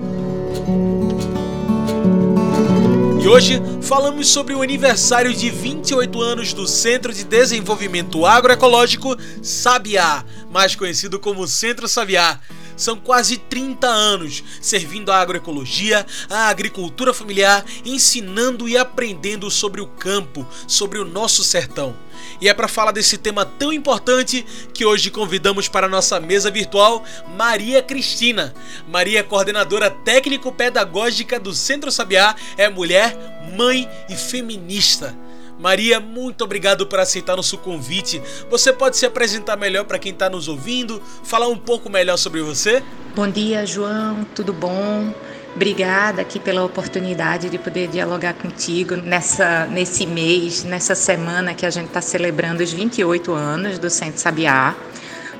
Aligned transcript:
E 3.24 3.27
hoje 3.27 3.55
falamos 3.80 4.28
sobre 4.28 4.55
o 4.55 4.60
aniversário 4.60 5.33
de 5.33 5.48
28 5.48 6.20
anos 6.20 6.53
do 6.53 6.66
Centro 6.66 7.11
de 7.11 7.25
Desenvolvimento 7.25 8.27
Agroecológico 8.27 9.16
Sabiá, 9.42 10.22
mais 10.50 10.77
conhecido 10.77 11.19
como 11.19 11.48
Centro 11.48 11.88
Sabiá. 11.88 12.38
São 12.77 12.97
quase 12.97 13.36
30 13.36 13.86
anos 13.86 14.42
servindo 14.61 15.12
a 15.12 15.19
agroecologia, 15.19 16.06
a 16.28 16.48
agricultura 16.48 17.14
familiar, 17.14 17.64
ensinando 17.84 18.69
e 18.69 18.77
aprendendo 18.77 19.50
sobre 19.50 19.81
o 19.81 19.86
campo, 19.86 20.47
sobre 20.66 20.98
o 20.98 21.05
nosso 21.05 21.44
sertão. 21.44 21.97
E 22.41 22.48
é 22.48 22.55
para 22.55 22.69
falar 22.69 22.92
desse 22.92 23.19
tema 23.19 23.44
tão 23.44 23.72
importante 23.72 24.44
que 24.72 24.84
hoje 24.84 25.11
convidamos 25.11 25.69
para 25.69 25.86
a 25.86 25.91
nossa 25.91 26.19
mesa 26.20 26.50
virtual 26.50 27.05
Maria 27.36 27.83
Cristina. 27.83 28.55
Maria 28.88 29.20
é 29.20 29.22
coordenadora 29.22 29.91
técnico-pedagógica 29.91 31.38
do 31.38 31.55
Centro 31.55 31.91
Sabiá, 31.91 32.34
é 32.56 32.69
mulher, 32.69 33.16
mãe 33.56 33.88
e 34.09 34.16
feminista. 34.16 35.16
Maria, 35.58 36.00
muito 36.00 36.44
obrigado 36.44 36.86
por 36.86 36.98
aceitar 36.98 37.36
nosso 37.36 37.58
convite. 37.58 38.20
Você 38.50 38.72
pode 38.72 38.97
se 38.97 39.06
apresentar 39.06 39.56
melhor 39.56 39.84
para 39.84 39.98
quem 39.98 40.12
está 40.12 40.28
nos 40.28 40.48
ouvindo, 40.48 41.00
falar 41.22 41.48
um 41.48 41.56
pouco 41.56 41.88
melhor 41.88 42.16
sobre 42.16 42.42
você? 42.42 42.83
Bom 43.14 43.28
dia, 43.28 43.64
João, 43.64 44.27
tudo 44.34 44.52
bom? 44.52 45.12
Obrigada 45.55 46.20
aqui 46.20 46.41
pela 46.41 46.64
oportunidade 46.64 47.48
de 47.48 47.58
poder 47.58 47.86
dialogar 47.86 48.34
contigo 48.34 48.97
nessa, 48.97 49.66
nesse 49.66 50.05
mês, 50.05 50.64
nessa 50.64 50.97
semana 50.97 51.55
que 51.55 51.64
a 51.64 51.70
gente 51.70 51.86
está 51.86 52.00
celebrando 52.00 52.60
os 52.60 52.72
28 52.72 53.32
anos 53.32 53.78
do 53.78 53.88
Centro 53.88 54.20
Sabiá. 54.20 54.75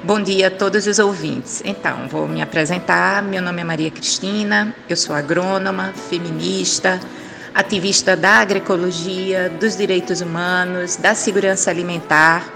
Bom 0.05 0.21
dia 0.21 0.47
a 0.47 0.51
todos 0.51 0.87
os 0.87 1.01
ouvintes. 1.01 1.63
Então, 1.65 2.07
vou 2.09 2.29
me 2.29 2.41
apresentar. 2.41 3.23
Meu 3.23 3.43
nome 3.43 3.63
é 3.63 3.65
Maria 3.65 3.91
Cristina, 3.91 4.73
eu 4.89 4.97
sou 4.97 5.17
agrônoma, 5.17 5.93
feminista, 6.09 7.01
ativista 7.55 8.17
da 8.17 8.41
agroecologia, 8.41 9.49
dos 9.49 9.77
direitos 9.77 10.21
humanos, 10.21 10.97
da 10.97 11.15
segurança 11.15 11.71
alimentar. 11.71 12.53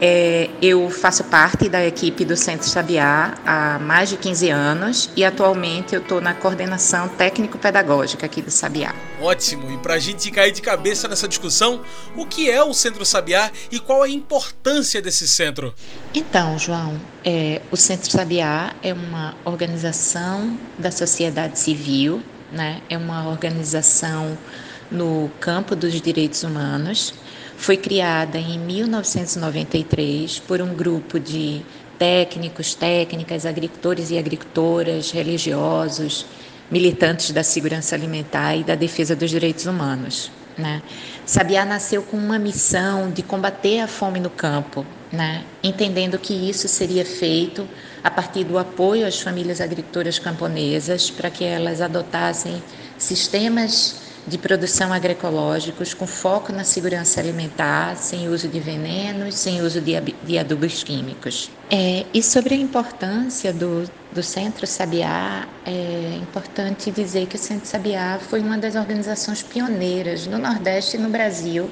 É, 0.00 0.50
eu 0.60 0.90
faço 0.90 1.24
parte 1.24 1.68
da 1.68 1.84
equipe 1.84 2.24
do 2.24 2.36
Centro 2.36 2.68
Sabiá 2.68 3.34
há 3.46 3.78
mais 3.78 4.08
de 4.08 4.16
15 4.16 4.50
anos 4.50 5.10
e 5.16 5.24
atualmente 5.24 5.94
eu 5.94 6.00
estou 6.00 6.20
na 6.20 6.34
coordenação 6.34 7.08
técnico-pedagógica 7.08 8.26
aqui 8.26 8.42
do 8.42 8.50
Sabiá. 8.50 8.94
Ótimo! 9.20 9.70
E 9.70 9.78
para 9.78 9.94
a 9.94 9.98
gente 9.98 10.30
cair 10.30 10.52
de 10.52 10.60
cabeça 10.60 11.08
nessa 11.08 11.28
discussão, 11.28 11.80
o 12.16 12.26
que 12.26 12.50
é 12.50 12.62
o 12.62 12.74
Centro 12.74 13.04
Sabiá 13.06 13.50
e 13.70 13.78
qual 13.78 14.02
a 14.02 14.08
importância 14.08 15.00
desse 15.00 15.28
centro? 15.28 15.72
Então, 16.12 16.58
João, 16.58 17.00
é, 17.24 17.62
o 17.70 17.76
Centro 17.76 18.10
Sabiá 18.10 18.74
é 18.82 18.92
uma 18.92 19.34
organização 19.44 20.58
da 20.76 20.90
sociedade 20.90 21.58
civil 21.58 22.22
né? 22.52 22.80
É 22.88 22.96
uma 22.96 23.28
organização 23.28 24.36
no 24.90 25.30
campo 25.40 25.74
dos 25.74 26.00
direitos 26.00 26.42
humanos. 26.42 27.14
Foi 27.56 27.76
criada 27.76 28.38
em 28.38 28.58
1993 28.58 30.40
por 30.40 30.60
um 30.60 30.74
grupo 30.74 31.18
de 31.20 31.62
técnicos, 31.98 32.74
técnicas, 32.74 33.46
agricultores 33.46 34.10
e 34.10 34.18
agricultoras, 34.18 35.10
religiosos, 35.10 36.26
militantes 36.70 37.30
da 37.30 37.42
segurança 37.42 37.94
alimentar 37.94 38.56
e 38.56 38.64
da 38.64 38.74
defesa 38.74 39.14
dos 39.14 39.30
direitos 39.30 39.66
humanos. 39.66 40.30
Né? 40.56 40.82
Sabiá 41.26 41.64
nasceu 41.64 42.02
com 42.02 42.16
uma 42.16 42.38
missão 42.38 43.10
de 43.10 43.22
combater 43.22 43.80
a 43.80 43.88
fome 43.88 44.20
no 44.20 44.30
campo, 44.30 44.86
né? 45.12 45.44
entendendo 45.62 46.18
que 46.18 46.32
isso 46.32 46.68
seria 46.68 47.04
feito 47.04 47.68
a 48.04 48.10
partir 48.10 48.44
do 48.44 48.58
apoio 48.58 49.06
às 49.06 49.18
famílias 49.18 49.62
agricultoras 49.62 50.18
camponesas 50.18 51.10
para 51.10 51.30
que 51.30 51.42
elas 51.42 51.80
adotassem 51.80 52.62
sistemas 52.98 54.04
de 54.26 54.38
produção 54.38 54.92
agroecológicos 54.92 55.92
com 55.92 56.06
foco 56.06 56.52
na 56.52 56.64
segurança 56.64 57.20
alimentar, 57.20 57.96
sem 57.96 58.28
uso 58.28 58.48
de 58.48 58.58
venenos, 58.58 59.34
sem 59.34 59.60
uso 59.60 59.80
de, 59.80 60.38
adubos 60.38 60.82
químicos. 60.82 61.50
É, 61.70 62.06
e 62.12 62.22
sobre 62.22 62.54
a 62.54 62.56
importância 62.56 63.52
do, 63.52 63.88
do 64.12 64.22
Centro 64.22 64.66
Sabiá, 64.66 65.46
é 65.66 66.18
importante 66.22 66.90
dizer 66.90 67.26
que 67.26 67.36
o 67.36 67.38
Centro 67.38 67.66
Sabiá 67.66 68.18
foi 68.18 68.40
uma 68.40 68.56
das 68.56 68.76
organizações 68.76 69.42
pioneiras 69.42 70.26
no 70.26 70.38
Nordeste 70.38 70.96
e 70.96 71.00
no 71.00 71.10
Brasil 71.10 71.68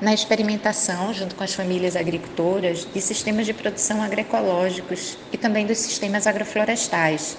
na 0.00 0.12
experimentação, 0.12 1.12
junto 1.14 1.34
com 1.34 1.44
as 1.44 1.54
famílias 1.54 1.96
agricultoras, 1.96 2.86
de 2.92 3.00
sistemas 3.00 3.46
de 3.46 3.54
produção 3.54 4.02
agroecológicos 4.02 5.16
e 5.32 5.36
também 5.36 5.66
dos 5.66 5.78
sistemas 5.78 6.26
agroflorestais 6.26 7.36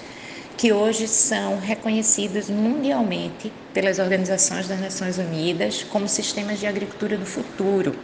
que 0.56 0.72
hoje 0.72 1.06
são 1.06 1.58
reconhecidos 1.58 2.48
mundialmente 2.48 3.52
pelas 3.74 3.98
organizações 3.98 4.66
das 4.66 4.80
Nações 4.80 5.18
Unidas 5.18 5.84
como 5.84 6.08
sistemas 6.08 6.58
de 6.58 6.66
agricultura 6.66 7.18
do 7.18 7.26
futuro, 7.26 7.94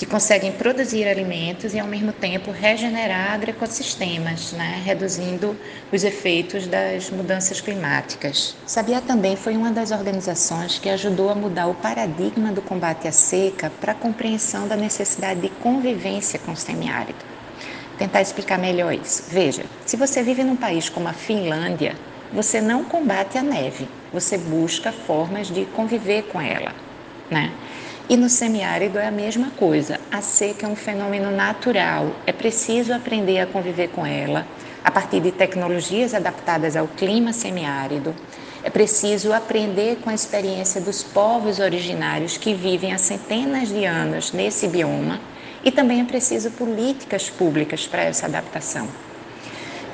que 0.00 0.06
conseguem 0.06 0.50
produzir 0.50 1.06
alimentos 1.06 1.74
e, 1.74 1.78
ao 1.78 1.86
mesmo 1.86 2.10
tempo, 2.10 2.50
regenerar 2.50 3.34
agroecossistemas, 3.34 4.50
né, 4.52 4.80
reduzindo 4.82 5.54
os 5.92 6.02
efeitos 6.02 6.66
das 6.66 7.10
mudanças 7.10 7.60
climáticas. 7.60 8.56
Sabia 8.66 9.02
também 9.02 9.36
foi 9.36 9.58
uma 9.58 9.70
das 9.70 9.90
organizações 9.90 10.78
que 10.78 10.88
ajudou 10.88 11.28
a 11.28 11.34
mudar 11.34 11.66
o 11.66 11.74
paradigma 11.74 12.50
do 12.50 12.62
combate 12.62 13.06
à 13.08 13.12
seca 13.12 13.70
para 13.78 13.92
a 13.92 13.94
compreensão 13.94 14.66
da 14.66 14.74
necessidade 14.74 15.42
de 15.42 15.50
convivência 15.50 16.38
com 16.38 16.52
o 16.52 16.56
semiárido 16.56 17.18
tentar 17.98 18.22
explicar 18.22 18.58
melhor 18.58 18.94
isso. 18.94 19.24
Veja, 19.28 19.62
se 19.84 19.94
você 19.94 20.22
vive 20.22 20.42
num 20.42 20.56
país 20.56 20.88
como 20.88 21.06
a 21.06 21.12
Finlândia, 21.12 21.94
você 22.32 22.58
não 22.58 22.82
combate 22.84 23.36
a 23.36 23.42
neve, 23.42 23.86
você 24.10 24.38
busca 24.38 24.90
formas 24.90 25.48
de 25.48 25.66
conviver 25.66 26.22
com 26.22 26.40
ela, 26.40 26.72
né? 27.30 27.52
E 28.10 28.16
no 28.16 28.28
semiárido 28.28 28.98
é 28.98 29.06
a 29.06 29.10
mesma 29.12 29.52
coisa. 29.52 30.00
A 30.10 30.20
seca 30.20 30.66
é 30.66 30.68
um 30.68 30.74
fenômeno 30.74 31.30
natural, 31.30 32.10
é 32.26 32.32
preciso 32.32 32.92
aprender 32.92 33.38
a 33.38 33.46
conviver 33.46 33.86
com 33.90 34.04
ela 34.04 34.44
a 34.82 34.90
partir 34.90 35.20
de 35.20 35.30
tecnologias 35.30 36.12
adaptadas 36.12 36.74
ao 36.74 36.88
clima 36.88 37.32
semiárido. 37.32 38.12
É 38.64 38.68
preciso 38.68 39.32
aprender 39.32 39.98
com 39.98 40.10
a 40.10 40.14
experiência 40.14 40.80
dos 40.80 41.04
povos 41.04 41.60
originários 41.60 42.36
que 42.36 42.52
vivem 42.52 42.92
há 42.92 42.98
centenas 42.98 43.68
de 43.68 43.84
anos 43.84 44.32
nesse 44.32 44.66
bioma 44.66 45.20
e 45.62 45.70
também 45.70 46.00
é 46.00 46.04
preciso 46.04 46.50
políticas 46.50 47.30
públicas 47.30 47.86
para 47.86 48.02
essa 48.02 48.26
adaptação. 48.26 48.88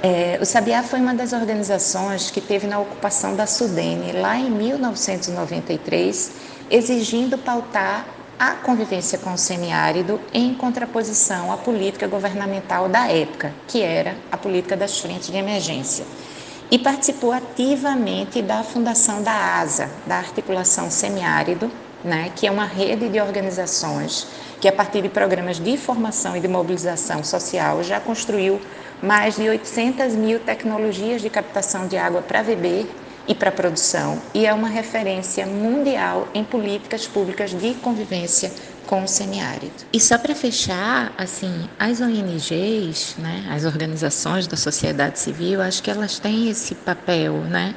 É, 0.03 0.39
o 0.41 0.45
Sabiá 0.45 0.83
foi 0.83 1.01
uma 1.01 1.15
das 1.15 1.33
organizações 1.33 2.31
que 2.31 2.41
teve 2.41 2.67
na 2.67 2.79
ocupação 2.79 3.35
da 3.35 3.47
Sudene 3.47 4.13
lá 4.13 4.37
em 4.37 4.51
1993, 4.51 6.33
exigindo 6.71 7.39
pautar 7.39 8.07
a 8.39 8.53
convivência 8.53 9.19
com 9.19 9.33
o 9.33 9.39
semiárido 9.39 10.21
em 10.33 10.55
contraposição 10.55 11.51
à 11.51 11.57
política 11.57 12.07
governamental 12.07 12.89
da 12.89 13.11
época, 13.11 13.55
que 13.67 13.81
era 13.83 14.17
a 14.31 14.37
política 14.37 14.77
das 14.77 14.99
frentes 14.99 15.29
de 15.29 15.37
emergência. 15.37 16.05
E 16.71 16.79
participou 16.79 17.33
ativamente 17.33 18.43
da 18.43 18.63
fundação 18.63 19.23
da 19.23 19.59
ASA, 19.59 19.89
da 20.07 20.17
Articulação 20.17 20.91
Semiárido, 20.91 21.71
né, 22.07 22.31
que 22.35 22.47
é 22.47 22.51
uma 22.51 22.65
rede 22.65 23.09
de 23.09 23.21
organizações 23.21 24.29
que, 24.61 24.69
a 24.69 24.73
partir 24.73 25.03
de 25.03 25.09
programas 25.09 25.59
de 25.59 25.77
formação 25.77 26.37
e 26.37 26.41
de 26.41 26.49
mobilização 26.49 27.23
social, 27.25 27.83
já 27.83 28.01
construiu 28.01 28.61
mais 29.03 29.37
de 29.37 29.49
800 29.49 30.15
mil 30.15 30.41
tecnologias 30.41 31.21
de 31.21 31.29
captação 31.29 31.87
de 31.87 31.99
água 31.99 32.23
para 32.23 32.43
beber 32.43 32.89
e 33.29 33.35
para 33.35 33.51
produção, 33.51 34.23
e 34.33 34.47
é 34.47 34.55
uma 34.55 34.69
referência 34.69 35.45
mundial 35.45 36.29
em 36.33 36.45
políticas 36.45 37.09
públicas 37.09 37.51
de 37.51 37.75
convivência 37.75 38.53
com 38.87 39.03
o 39.03 39.09
semiárido. 39.09 39.75
E 39.93 39.99
só 39.99 40.17
para 40.17 40.33
fechar, 40.33 41.13
assim, 41.19 41.69
as 41.77 42.01
ONGs, 42.01 43.17
né, 43.19 43.45
as 43.51 43.65
organizações 43.65 44.47
da 44.47 44.57
sociedade 44.57 45.19
civil, 45.19 45.61
acho 45.61 45.83
que 45.83 45.91
elas 45.91 46.21
têm 46.21 46.49
esse 46.49 46.77
papel, 46.77 47.35
né? 47.35 47.75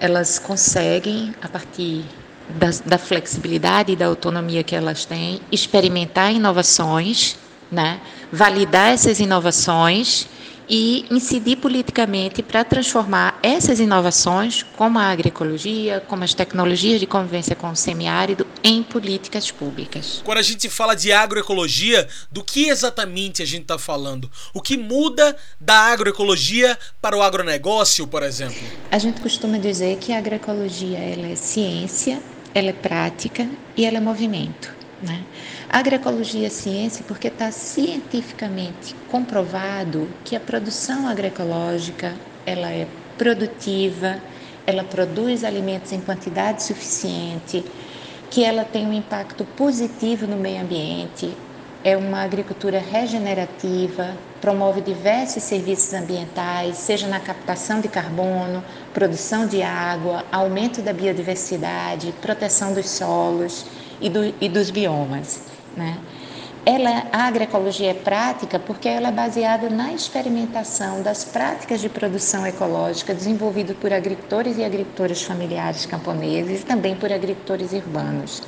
Elas 0.00 0.36
conseguem, 0.38 1.32
a 1.40 1.48
partir 1.48 2.04
da, 2.50 2.70
da 2.84 2.98
flexibilidade 2.98 3.92
e 3.92 3.96
da 3.96 4.06
autonomia 4.06 4.62
que 4.62 4.74
elas 4.74 5.04
têm, 5.04 5.40
experimentar 5.50 6.32
inovações, 6.32 7.36
né? 7.70 8.00
validar 8.32 8.92
essas 8.92 9.20
inovações 9.20 10.26
e 10.68 11.06
incidir 11.10 11.56
politicamente 11.56 12.42
para 12.42 12.62
transformar 12.62 13.38
essas 13.42 13.80
inovações, 13.80 14.62
como 14.76 14.98
a 14.98 15.04
agroecologia, 15.04 16.04
como 16.06 16.24
as 16.24 16.34
tecnologias 16.34 17.00
de 17.00 17.06
convivência 17.06 17.56
com 17.56 17.70
o 17.70 17.76
semiárido, 17.76 18.46
em 18.62 18.82
políticas 18.82 19.50
públicas. 19.50 20.20
Quando 20.24 20.38
a 20.38 20.42
gente 20.42 20.68
fala 20.68 20.94
de 20.94 21.10
agroecologia, 21.10 22.06
do 22.30 22.44
que 22.44 22.68
exatamente 22.68 23.42
a 23.42 23.46
gente 23.46 23.62
está 23.62 23.78
falando? 23.78 24.30
O 24.52 24.60
que 24.60 24.76
muda 24.76 25.34
da 25.58 25.74
agroecologia 25.92 26.78
para 27.00 27.16
o 27.16 27.22
agronegócio, 27.22 28.06
por 28.06 28.22
exemplo? 28.22 28.58
A 28.90 28.98
gente 28.98 29.20
costuma 29.20 29.56
dizer 29.56 29.96
que 29.98 30.12
a 30.12 30.18
agroecologia 30.18 30.98
ela 30.98 31.28
é 31.28 31.34
ciência, 31.34 32.20
ela 32.54 32.70
é 32.70 32.72
prática 32.72 33.46
e 33.76 33.84
ela 33.84 33.98
é 33.98 34.00
movimento. 34.00 34.74
Né? 35.02 35.22
Agroecologia 35.68 36.46
é 36.46 36.50
ciência 36.50 37.04
porque 37.06 37.28
está 37.28 37.52
cientificamente 37.52 38.96
comprovado 39.10 40.08
que 40.24 40.34
a 40.34 40.40
produção 40.40 41.06
agroecológica 41.06 42.14
ela 42.44 42.70
é 42.70 42.86
produtiva, 43.16 44.20
ela 44.66 44.82
produz 44.82 45.44
alimentos 45.44 45.92
em 45.92 46.00
quantidade 46.00 46.62
suficiente, 46.62 47.64
que 48.30 48.44
ela 48.44 48.64
tem 48.64 48.86
um 48.86 48.92
impacto 48.92 49.44
positivo 49.44 50.26
no 50.26 50.36
meio 50.36 50.60
ambiente, 50.60 51.32
é 51.84 51.96
uma 51.96 52.22
agricultura 52.22 52.78
regenerativa, 52.78 54.16
promove 54.40 54.80
diversos 54.80 55.42
serviços 55.42 55.92
ambientais, 55.94 56.76
seja 56.76 57.06
na 57.06 57.20
captação 57.20 57.80
de 57.80 57.88
carbono, 57.88 58.62
produção 58.92 59.46
de 59.46 59.62
água, 59.62 60.24
aumento 60.32 60.82
da 60.82 60.92
biodiversidade, 60.92 62.14
proteção 62.20 62.72
dos 62.72 62.88
solos 62.88 63.66
e, 64.00 64.08
do, 64.08 64.34
e 64.40 64.48
dos 64.48 64.70
biomas. 64.70 65.42
Né? 65.76 65.98
Ela, 66.66 67.06
a 67.12 67.26
agroecologia 67.26 67.92
é 67.92 67.94
prática 67.94 68.58
porque 68.58 68.88
ela 68.88 69.08
é 69.08 69.12
baseada 69.12 69.70
na 69.70 69.92
experimentação 69.92 71.02
das 71.02 71.24
práticas 71.24 71.80
de 71.80 71.88
produção 71.88 72.46
ecológica 72.46 73.14
desenvolvidas 73.14 73.76
por 73.76 73.92
agricultores 73.92 74.58
e 74.58 74.64
agricultoras 74.64 75.22
familiares 75.22 75.86
camponeses 75.86 76.60
e 76.60 76.64
também 76.66 76.94
por 76.94 77.10
agricultores 77.10 77.72
urbanos. 77.72 78.42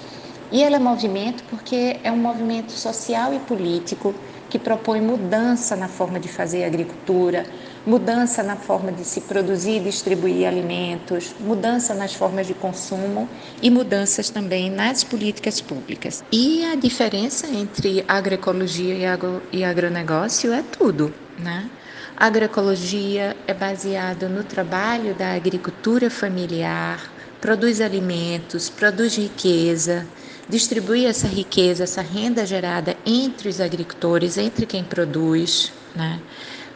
E 0.52 0.62
ela 0.62 0.76
é 0.76 0.78
movimento 0.78 1.44
porque 1.48 1.98
é 2.02 2.10
um 2.10 2.16
movimento 2.16 2.72
social 2.72 3.32
e 3.32 3.38
político 3.38 4.14
que 4.50 4.58
propõe 4.58 5.00
mudança 5.00 5.76
na 5.76 5.88
forma 5.88 6.18
de 6.18 6.28
fazer 6.28 6.64
agricultura, 6.64 7.46
mudança 7.86 8.42
na 8.42 8.56
forma 8.56 8.92
de 8.92 9.04
se 9.04 9.22
produzir 9.22 9.76
e 9.76 9.80
distribuir 9.80 10.46
alimentos, 10.46 11.34
mudança 11.40 11.94
nas 11.94 12.14
formas 12.14 12.46
de 12.46 12.54
consumo 12.54 13.28
e 13.62 13.70
mudanças 13.70 14.30
também 14.30 14.70
nas 14.70 15.02
políticas 15.02 15.60
públicas. 15.60 16.22
E 16.30 16.64
a 16.64 16.74
diferença 16.74 17.46
entre 17.46 18.04
agroecologia 18.06 18.94
e, 18.94 19.06
agro, 19.06 19.42
e 19.52 19.64
agronegócio 19.64 20.52
é 20.52 20.62
tudo, 20.62 21.12
né? 21.38 21.70
A 22.16 22.26
agroecologia 22.26 23.34
é 23.46 23.54
baseada 23.54 24.28
no 24.28 24.44
trabalho 24.44 25.14
da 25.14 25.32
agricultura 25.32 26.10
familiar, 26.10 27.10
produz 27.40 27.80
alimentos, 27.80 28.68
produz 28.68 29.16
riqueza, 29.16 30.06
distribui 30.46 31.06
essa 31.06 31.26
riqueza, 31.26 31.84
essa 31.84 32.02
renda 32.02 32.44
gerada 32.44 32.94
entre 33.06 33.48
os 33.48 33.58
agricultores, 33.58 34.36
entre 34.36 34.66
quem 34.66 34.84
produz, 34.84 35.72
né? 35.94 36.20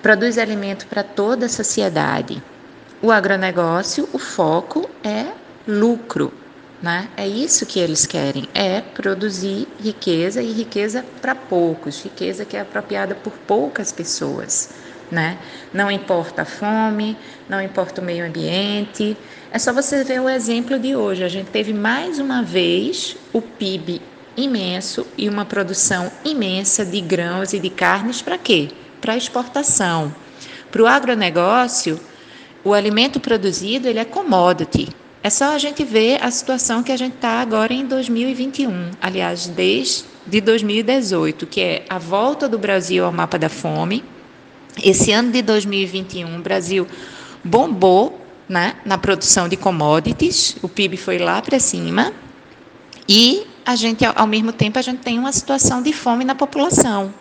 Produz 0.05 0.37
alimento 0.37 0.87
para 0.87 1.03
toda 1.03 1.47
a 1.47 1.49
sociedade. 1.49 2.43
O 3.01 3.11
agronegócio, 3.11 4.07
o 4.13 4.19
foco 4.19 4.87
é 5.03 5.29
lucro, 5.67 6.31
né? 6.83 7.09
É 7.17 7.27
isso 7.27 7.65
que 7.65 7.81
eles 7.81 8.05
querem, 8.05 8.47
é 8.53 8.83
produzir 8.83 9.67
riqueza 9.83 10.43
e 10.43 10.53
riqueza 10.53 11.03
para 11.23 11.35
poucos, 11.35 12.05
riqueza 12.05 12.45
que 12.45 12.55
é 12.55 12.61
apropriada 12.61 13.15
por 13.15 13.33
poucas 13.33 13.93
pessoas, 13.93 14.75
né? 15.11 15.39
Não 15.73 15.91
importa 15.91 16.43
a 16.43 16.45
fome, 16.45 17.17
não 17.49 17.63
importa 17.63 18.03
o 18.03 18.05
meio 18.05 18.27
ambiente. 18.27 19.17
É 19.51 19.59
só 19.59 19.73
você 19.73 20.05
ver 20.05 20.21
o 20.21 20.29
exemplo 20.29 20.79
de 20.79 20.95
hoje. 20.95 21.25
A 21.25 21.29
gente 21.29 21.49
teve 21.49 21.73
mais 21.73 22.19
uma 22.19 22.43
vez 22.43 23.17
o 23.33 23.41
PIB 23.41 24.03
imenso 24.37 25.07
e 25.17 25.31
uma 25.31 25.47
produção 25.47 26.13
imensa 26.23 26.85
de 26.85 27.01
grãos 27.01 27.55
e 27.55 27.59
de 27.59 27.71
carnes 27.71 28.21
para 28.21 28.37
quê? 28.37 28.69
Para 29.05 29.19
exportação. 29.19 30.15
Para 30.73 30.83
o 30.83 30.87
agronegócio, 30.87 32.01
o 32.65 32.73
alimento 32.73 33.21
produzido 33.21 33.87
ele 33.87 33.99
é 33.99 34.05
commodity. 34.05 34.89
É 35.23 35.29
só 35.29 35.55
a 35.55 35.59
gente 35.59 35.85
ver 35.85 36.25
a 36.25 36.31
situação 36.31 36.83
que 36.83 36.91
a 36.91 36.97
gente 36.97 37.17
está 37.17 37.43
agora 37.43 37.75
em 37.75 37.85
2021, 37.85 38.93
aliás, 39.03 39.47
desde 39.47 40.41
2018, 40.41 41.47
que 41.47 41.61
é 41.61 41.85
a 41.87 41.99
volta 41.99 42.49
do 42.49 42.59
Brasil 42.59 43.05
ao 43.05 43.13
mapa 43.13 43.39
da 43.39 43.51
fome. 43.51 44.03
Esse 44.83 45.13
ano 45.13 45.31
de 45.31 45.43
2021, 45.43 46.39
o 46.39 46.41
Brasil 46.41 46.87
bombou 47.45 48.19
né, 48.49 48.77
na 48.87 48.97
produção 48.97 49.51
de 49.51 49.57
commodities, 49.59 50.57
o 50.63 50.69
PIB 50.69 50.97
foi 50.97 51.19
lá 51.19 51.43
para 51.43 51.59
cima, 51.59 52.11
e 53.07 53.47
a 53.67 53.77
gente, 53.77 54.03
ao 54.03 54.27
mesmo 54.27 54.51
tempo, 54.51 54.79
a 54.79 54.83
gente 54.83 55.01
tem 55.01 55.19
uma 55.19 55.33
situação 55.33 55.83
de 55.83 55.93
fome 55.93 56.25
na 56.25 56.35
população 56.35 57.13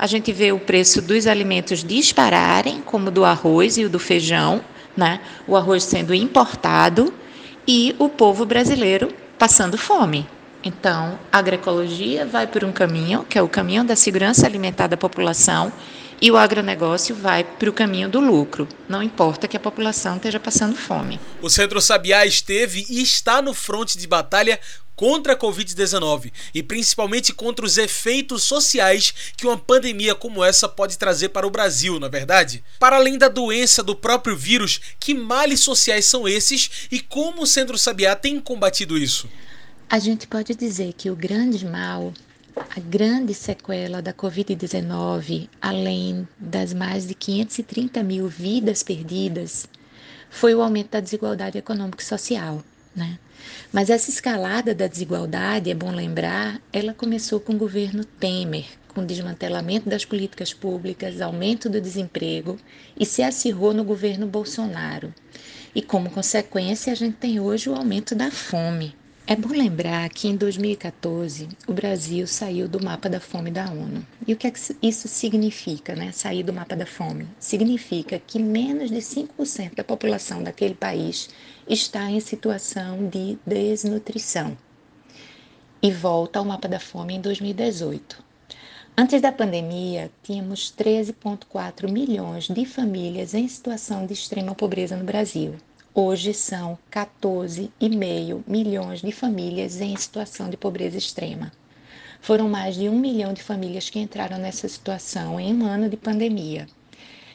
a 0.00 0.06
gente 0.06 0.32
vê 0.32 0.50
o 0.50 0.58
preço 0.58 1.02
dos 1.02 1.26
alimentos 1.26 1.84
dispararem, 1.84 2.80
como 2.80 3.10
do 3.10 3.22
arroz 3.22 3.76
e 3.76 3.84
o 3.84 3.90
do 3.90 3.98
feijão, 3.98 4.64
né? 4.96 5.20
o 5.46 5.54
arroz 5.54 5.84
sendo 5.84 6.14
importado 6.14 7.12
e 7.68 7.94
o 7.98 8.08
povo 8.08 8.46
brasileiro 8.46 9.12
passando 9.38 9.76
fome. 9.76 10.26
Então, 10.64 11.18
a 11.30 11.36
agroecologia 11.36 12.24
vai 12.24 12.46
por 12.46 12.64
um 12.64 12.72
caminho, 12.72 13.26
que 13.28 13.36
é 13.36 13.42
o 13.42 13.48
caminho 13.48 13.84
da 13.84 13.94
segurança 13.94 14.46
alimentar 14.46 14.86
da 14.86 14.96
população, 14.96 15.70
e 16.18 16.30
o 16.30 16.36
agronegócio 16.38 17.14
vai 17.14 17.44
para 17.44 17.68
o 17.68 17.72
caminho 17.72 18.08
do 18.08 18.20
lucro. 18.20 18.66
Não 18.88 19.02
importa 19.02 19.46
que 19.46 19.56
a 19.56 19.60
população 19.60 20.16
esteja 20.16 20.40
passando 20.40 20.76
fome. 20.76 21.20
O 21.42 21.50
Centro 21.50 21.80
Sabiá 21.80 22.24
esteve 22.24 22.86
e 22.88 23.02
está 23.02 23.42
no 23.42 23.52
fronte 23.52 23.98
de 23.98 24.06
batalha 24.06 24.58
contra 25.00 25.32
a 25.32 25.36
Covid-19 25.36 26.30
e 26.54 26.62
principalmente 26.62 27.32
contra 27.32 27.64
os 27.64 27.78
efeitos 27.78 28.42
sociais 28.42 29.32
que 29.34 29.46
uma 29.46 29.56
pandemia 29.56 30.14
como 30.14 30.44
essa 30.44 30.68
pode 30.68 30.98
trazer 30.98 31.30
para 31.30 31.46
o 31.46 31.50
Brasil, 31.50 31.98
na 31.98 32.06
é 32.06 32.10
verdade? 32.10 32.62
Para 32.78 32.96
além 32.96 33.16
da 33.16 33.26
doença 33.26 33.82
do 33.82 33.96
próprio 33.96 34.36
vírus, 34.36 34.78
que 35.00 35.14
males 35.14 35.60
sociais 35.60 36.04
são 36.04 36.28
esses 36.28 36.86
e 36.92 37.00
como 37.00 37.44
o 37.44 37.46
Centro 37.46 37.78
Sabiá 37.78 38.14
tem 38.14 38.38
combatido 38.38 38.98
isso? 38.98 39.26
A 39.88 39.98
gente 39.98 40.26
pode 40.26 40.54
dizer 40.54 40.92
que 40.92 41.08
o 41.08 41.16
grande 41.16 41.64
mal 41.64 42.12
a 42.54 42.78
grande 42.78 43.32
sequela 43.32 44.02
da 44.02 44.12
Covid-19, 44.12 45.48
além 45.62 46.28
das 46.38 46.74
mais 46.74 47.06
de 47.06 47.14
530 47.14 48.02
mil 48.02 48.28
vidas 48.28 48.82
perdidas, 48.82 49.66
foi 50.28 50.54
o 50.54 50.60
aumento 50.60 50.90
da 50.90 51.00
desigualdade 51.00 51.56
econômica 51.56 52.02
e 52.02 52.06
social. 52.06 52.62
Né? 52.94 53.18
Mas 53.72 53.88
essa 53.88 54.10
escalada 54.10 54.74
da 54.74 54.86
desigualdade, 54.86 55.70
é 55.70 55.74
bom 55.74 55.90
lembrar, 55.92 56.60
ela 56.72 56.92
começou 56.92 57.38
com 57.40 57.52
o 57.52 57.58
governo 57.58 58.04
Temer, 58.04 58.66
com 58.88 59.02
o 59.02 59.06
desmantelamento 59.06 59.88
das 59.88 60.04
políticas 60.04 60.52
públicas, 60.52 61.20
aumento 61.20 61.68
do 61.68 61.80
desemprego 61.80 62.58
e 62.98 63.06
se 63.06 63.22
acirrou 63.22 63.72
no 63.72 63.84
governo 63.84 64.26
Bolsonaro. 64.26 65.14
E 65.74 65.80
como 65.80 66.10
consequência, 66.10 66.92
a 66.92 66.96
gente 66.96 67.16
tem 67.16 67.38
hoje 67.38 67.70
o 67.70 67.74
aumento 67.74 68.14
da 68.14 68.30
fome. 68.30 68.94
É 69.32 69.36
bom 69.36 69.50
lembrar 69.50 70.08
que 70.08 70.26
em 70.26 70.34
2014 70.34 71.46
o 71.68 71.72
Brasil 71.72 72.26
saiu 72.26 72.66
do 72.66 72.82
mapa 72.82 73.08
da 73.08 73.20
fome 73.20 73.48
da 73.48 73.70
ONU. 73.70 74.04
E 74.26 74.32
o 74.32 74.36
que, 74.36 74.48
é 74.48 74.50
que 74.50 74.58
isso 74.82 75.06
significa, 75.06 75.94
né? 75.94 76.10
Sair 76.10 76.42
do 76.42 76.52
mapa 76.52 76.74
da 76.74 76.84
fome? 76.84 77.28
Significa 77.38 78.18
que 78.18 78.40
menos 78.40 78.90
de 78.90 78.96
5% 78.96 79.76
da 79.76 79.84
população 79.84 80.42
daquele 80.42 80.74
país 80.74 81.30
está 81.68 82.10
em 82.10 82.18
situação 82.18 83.08
de 83.08 83.38
desnutrição. 83.46 84.58
E 85.80 85.92
volta 85.92 86.40
ao 86.40 86.44
mapa 86.44 86.66
da 86.66 86.80
fome 86.80 87.14
em 87.14 87.20
2018. 87.20 88.24
Antes 88.98 89.22
da 89.22 89.30
pandemia, 89.30 90.10
tínhamos 90.24 90.74
13,4 90.76 91.88
milhões 91.88 92.48
de 92.48 92.66
famílias 92.66 93.32
em 93.32 93.46
situação 93.46 94.06
de 94.06 94.12
extrema 94.12 94.56
pobreza 94.56 94.96
no 94.96 95.04
Brasil. 95.04 95.54
Hoje 95.92 96.32
são 96.32 96.78
14,5 96.88 98.44
milhões 98.46 99.02
de 99.02 99.10
famílias 99.10 99.80
em 99.80 99.96
situação 99.96 100.48
de 100.48 100.56
pobreza 100.56 100.96
extrema. 100.96 101.50
Foram 102.20 102.48
mais 102.48 102.76
de 102.76 102.88
um 102.88 102.96
milhão 102.96 103.32
de 103.32 103.42
famílias 103.42 103.90
que 103.90 103.98
entraram 103.98 104.38
nessa 104.38 104.68
situação 104.68 105.40
em 105.40 105.52
um 105.52 105.66
ano 105.66 105.88
de 105.88 105.96
pandemia. 105.96 106.68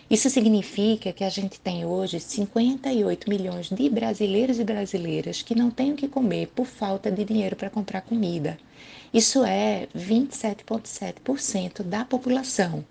Isso 0.10 0.30
significa 0.30 1.12
que 1.12 1.26
a 1.26 1.30
gente 1.30 1.60
tem 1.60 1.84
hoje 1.84 2.18
58 2.18 3.30
milhões 3.30 3.70
de 3.70 3.90
brasileiros 3.90 4.58
e 4.58 4.64
brasileiras 4.64 5.42
que 5.42 5.54
não 5.54 5.70
têm 5.70 5.92
o 5.92 5.98
que 5.98 6.08
comer 6.08 6.48
por 6.56 6.66
falta 6.66 7.12
de 7.12 7.26
dinheiro 7.26 7.58
para 7.58 7.70
comprar 7.70 8.00
comida. 8.02 8.58
Isso 9.14 9.44
é 9.44 9.90
27,7% 9.94 11.84
da 11.84 12.06
população. 12.06 12.86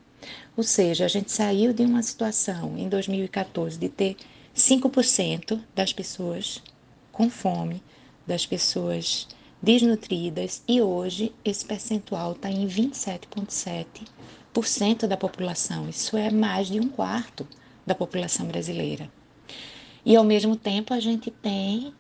Ou 0.55 0.63
seja, 0.63 1.07
a 1.07 1.09
gente 1.09 1.33
saiu 1.33 1.73
de 1.73 1.85
uma 1.85 2.03
situação 2.03 2.77
em 2.77 2.87
2014 2.87 3.79
de 3.79 3.89
ter 3.89 4.17
5% 4.55 5.61
das 5.75 5.93
pessoas 5.93 6.63
com 7.11 7.29
fome, 7.29 7.83
das 8.27 8.47
pessoas 8.47 9.29
desnutridas, 9.61 10.63
e 10.69 10.81
hoje 10.81 11.35
esse 11.45 11.65
percentual 11.65 12.33
está 12.33 12.49
em 12.51 12.67
27,7% 12.67 15.07
da 15.07 15.17
população. 15.17 15.89
Isso 15.89 16.17
é 16.17 16.31
mais 16.31 16.69
de 16.69 16.79
um 16.79 16.89
quarto 16.89 17.47
da 17.87 17.95
população 17.95 18.47
brasileira. 18.47 19.11
E, 20.05 20.17
ao 20.17 20.25
mesmo 20.25 20.55
tempo, 20.55 20.93
a 20.93 21.01
gente 21.01 21.31
tem 21.31 21.95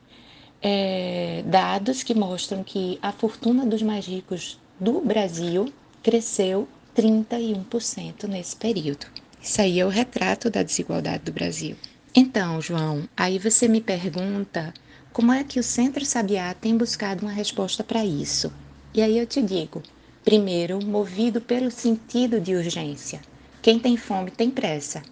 é, 0.60 1.42
dados 1.46 2.02
que 2.02 2.14
mostram 2.14 2.62
que 2.62 2.98
a 3.00 3.12
fortuna 3.12 3.64
dos 3.64 3.82
mais 3.82 4.06
ricos 4.06 4.58
do 4.78 5.00
Brasil 5.00 5.72
cresceu 6.02 6.68
31% 6.94 8.24
nesse 8.24 8.56
período. 8.56 9.06
Isso 9.42 9.60
aí 9.60 9.80
é 9.80 9.86
o 9.86 9.88
retrato 9.88 10.50
da 10.50 10.62
desigualdade 10.62 11.24
do 11.24 11.32
Brasil. 11.32 11.76
Então, 12.14 12.60
João, 12.60 13.08
aí 13.16 13.38
você 13.38 13.66
me 13.68 13.80
pergunta 13.80 14.72
como 15.12 15.32
é 15.32 15.44
que 15.44 15.58
o 15.58 15.64
Centro 15.64 16.04
Sabiá 16.04 16.54
tem 16.54 16.76
buscado 16.76 17.26
uma 17.26 17.32
resposta 17.32 17.82
para 17.82 18.04
isso. 18.04 18.52
E 18.94 19.02
aí 19.02 19.18
eu 19.18 19.26
te 19.26 19.42
digo, 19.42 19.82
Primeiro, 20.24 20.82
movido 20.82 21.38
pelo 21.38 21.70
sentido 21.70 22.40
de 22.40 22.54
urgência. 22.54 23.20
Quem 23.60 23.78
tem 23.78 23.94
fome 23.94 24.30
tem 24.30 24.50
pressa. 24.50 25.02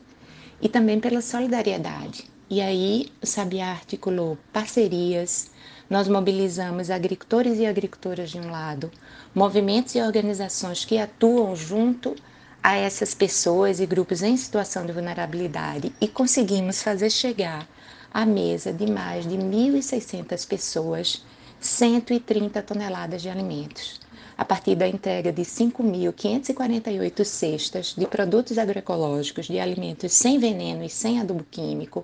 E 0.59 0.71
também 0.71 0.99
pela 0.99 1.21
solidariedade. 1.21 2.25
E 2.49 2.63
aí, 2.63 3.13
o 3.23 3.27
Sabiá 3.27 3.73
articulou 3.73 4.39
parcerias, 4.51 5.51
nós 5.91 6.09
mobilizamos 6.09 6.89
agricultores 6.89 7.59
e 7.59 7.67
agricultoras 7.67 8.31
de 8.31 8.39
um 8.39 8.51
lado, 8.51 8.91
movimentos 9.35 9.95
e 9.95 10.01
organizações 10.01 10.83
que 10.83 10.97
atuam 10.97 11.55
junto 11.55 12.17
a 12.63 12.77
essas 12.77 13.13
pessoas 13.13 13.81
e 13.81 13.87
grupos 13.87 14.23
em 14.23 14.37
situação 14.37 14.87
de 14.87 14.93
vulnerabilidade 14.93 15.93
e 16.01 16.07
conseguimos 16.07 16.81
fazer 16.81 17.11
chegar 17.11 17.69
à 18.15 18.25
mesa 18.25 18.73
de 18.73 18.89
mais 18.89 19.27
de 19.27 19.37
1.600 19.37 20.47
pessoas 20.47 21.25
130 21.61 22.63
toneladas 22.63 23.21
de 23.21 23.29
alimentos 23.29 24.01
a 24.39 24.45
partir 24.45 24.77
da 24.77 24.87
entrega 24.87 25.33
de 25.33 25.43
5.548 25.43 27.25
cestas 27.25 27.95
de 27.97 28.07
produtos 28.07 28.59
agroecológicos 28.59 29.47
de 29.47 29.59
alimentos 29.59 30.13
sem 30.13 30.39
veneno 30.39 30.85
e 30.85 30.89
sem 30.89 31.21
adubo 31.21 31.45
químico 31.51 32.03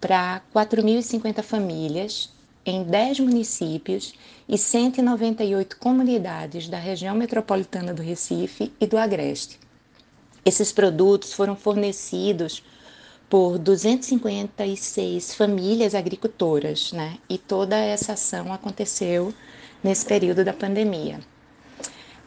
para 0.00 0.40
4.050 0.54 1.42
famílias 1.42 2.30
em 2.64 2.84
10 2.84 3.20
municípios 3.20 4.14
e 4.48 4.56
198 4.56 5.76
comunidades 5.78 6.68
da 6.68 6.78
região 6.78 7.14
metropolitana 7.14 7.92
do 7.92 8.02
Recife 8.02 8.72
e 8.80 8.86
do 8.86 8.96
Agreste. 8.98 9.58
Esses 10.44 10.72
produtos 10.72 11.32
foram 11.32 11.54
fornecidos 11.54 12.62
por 13.28 13.58
256 13.58 15.34
famílias 15.34 15.94
agricultoras, 15.94 16.92
né? 16.92 17.18
E 17.28 17.38
toda 17.38 17.76
essa 17.76 18.14
ação 18.14 18.52
aconteceu 18.52 19.32
nesse 19.84 20.04
período 20.04 20.44
da 20.44 20.52
pandemia. 20.52 21.20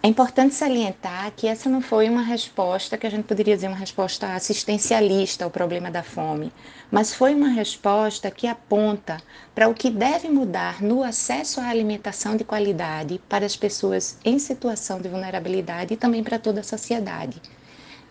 É 0.06 0.08
importante 0.10 0.54
salientar 0.54 1.32
que 1.36 1.48
essa 1.48 1.70
não 1.70 1.82
foi 1.82 2.10
uma 2.10 2.22
resposta 2.22 2.98
que 2.98 3.08
a 3.08 3.10
gente 3.10 3.24
poderia 3.24 3.56
dizer 3.56 3.70
uma 3.70 3.78
resposta 3.78 4.34
assistencialista 4.34 5.46
ao 5.46 5.50
problema 5.50 5.90
da 5.90 6.04
fome, 6.04 6.52
mas 6.92 7.14
foi 7.14 7.34
uma 7.34 7.48
resposta 7.48 8.30
que 8.30 8.46
aponta 8.46 9.18
para 9.56 9.70
o 9.70 9.74
que 9.74 9.90
deve 9.90 10.28
mudar 10.28 10.82
no 10.82 11.04
acesso 11.04 11.62
à 11.62 11.70
alimentação 11.70 12.36
de 12.36 12.44
qualidade 12.44 13.20
para 13.30 13.46
as 13.46 13.56
pessoas 13.56 14.18
em 14.26 14.38
situação 14.40 15.00
de 15.00 15.08
vulnerabilidade 15.08 15.94
e 15.94 15.98
também 15.98 16.22
para 16.22 16.38
toda 16.38 16.60
a 16.60 16.64
sociedade. 16.64 17.42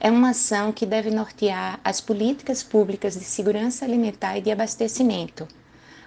É 0.05 0.11
uma 0.11 0.31
ação 0.31 0.73
que 0.73 0.85
deve 0.85 1.13
nortear 1.13 1.79
as 1.85 2.01
políticas 2.01 2.61
públicas 2.61 3.15
de 3.15 3.23
segurança 3.23 3.85
alimentar 3.85 4.37
e 4.37 4.41
de 4.41 4.51
abastecimento. 4.51 5.47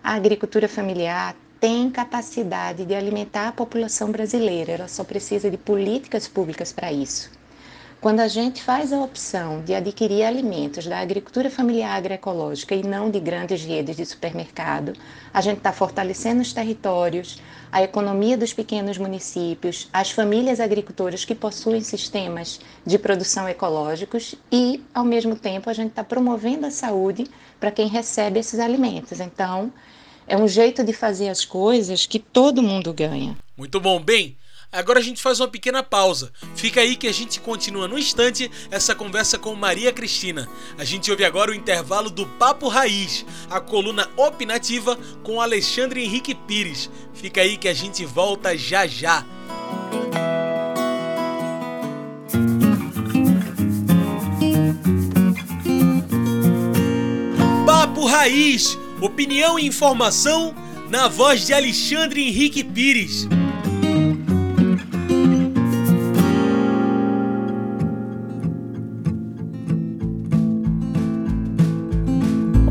A 0.03 0.15
agricultura 0.15 0.67
familiar 0.67 1.33
tem 1.61 1.89
capacidade 1.89 2.83
de 2.83 2.93
alimentar 2.93 3.47
a 3.47 3.51
população 3.53 4.11
brasileira, 4.11 4.73
ela 4.73 4.89
só 4.89 5.05
precisa 5.05 5.49
de 5.49 5.55
políticas 5.55 6.27
públicas 6.27 6.73
para 6.73 6.91
isso. 6.91 7.31
Quando 8.05 8.19
a 8.19 8.27
gente 8.27 8.62
faz 8.62 8.93
a 8.93 9.00
opção 9.00 9.63
de 9.63 9.74
adquirir 9.74 10.21
alimentos 10.21 10.85
da 10.85 11.00
agricultura 11.00 11.50
familiar 11.50 11.97
agroecológica 11.97 12.75
e 12.75 12.83
não 12.83 13.09
de 13.09 13.19
grandes 13.19 13.65
redes 13.65 13.95
de 13.95 14.05
supermercado, 14.05 14.93
a 15.33 15.41
gente 15.41 15.57
está 15.57 15.74
fortalecendo 15.74 16.39
os 16.39 16.53
territórios, 16.53 17.41
a 17.71 17.81
economia 17.81 18.38
dos 18.38 18.53
pequenos 18.53 19.00
municípios, 19.00 19.89
as 19.91 20.12
famílias 20.12 20.59
agricultoras 20.59 21.25
que 21.25 21.33
possuem 21.33 21.81
sistemas 21.81 22.59
de 22.85 23.00
produção 23.00 23.50
ecológicos 23.50 24.35
e, 24.51 24.83
ao 24.93 25.03
mesmo 25.03 25.35
tempo, 25.35 25.67
a 25.67 25.74
gente 25.74 25.89
está 25.89 26.03
promovendo 26.03 26.67
a 26.67 26.71
saúde 26.71 27.25
para 27.59 27.71
quem 27.71 27.88
recebe 27.88 28.39
esses 28.39 28.59
alimentos. 28.59 29.19
Então, 29.19 29.74
é 30.27 30.38
um 30.38 30.47
jeito 30.47 30.83
de 30.83 30.93
fazer 30.93 31.29
as 31.29 31.43
coisas 31.43 32.05
que 32.05 32.19
todo 32.19 32.62
mundo 32.62 32.93
ganha. 32.93 33.35
Muito 33.57 33.79
bom. 33.79 34.00
Bem, 34.00 34.38
agora 34.72 35.00
a 35.00 35.01
gente 35.01 35.22
faz 35.22 35.39
uma 35.39 35.48
pequena 35.48 35.84
pausa. 35.84 36.31
Fica 36.55 36.81
aí 36.81 36.95
que 36.95 37.07
a 37.07 37.13
gente 37.13 37.39
continua 37.39 37.88
no 37.88 37.98
instante 37.98 38.50
essa 38.72 38.95
conversa 38.95 39.38
com 39.38 39.53
Maria 39.55 39.91
Cristina. 39.91 40.50
A 40.77 40.84
gente 40.84 41.12
ouve 41.12 41.24
agora 41.25 41.51
o 41.51 41.55
intervalo 41.55 42.10
do 42.10 42.25
Papo 42.25 42.67
Raiz, 42.67 43.25
a 43.50 43.60
coluna 43.60 44.10
opinativa 44.15 44.98
com 45.24 45.41
Alexandre 45.41 46.03
Henrique 46.03 46.34
Pires. 46.34 46.89
Fica 47.13 47.41
aí 47.41 47.57
que 47.57 47.67
a 47.67 47.74
gente 47.74 48.05
volta 48.05 48.57
já 48.57 48.88
já. 48.88 49.25
Papo 57.65 58.05
Raiz 58.05 58.77
Opinião 59.01 59.60
e 59.60 59.67
informação 59.67 60.55
na 60.89 61.07
voz 61.07 61.45
de 61.45 61.53
Alexandre 61.53 62.27
Henrique 62.27 62.63
Pires. 62.63 63.27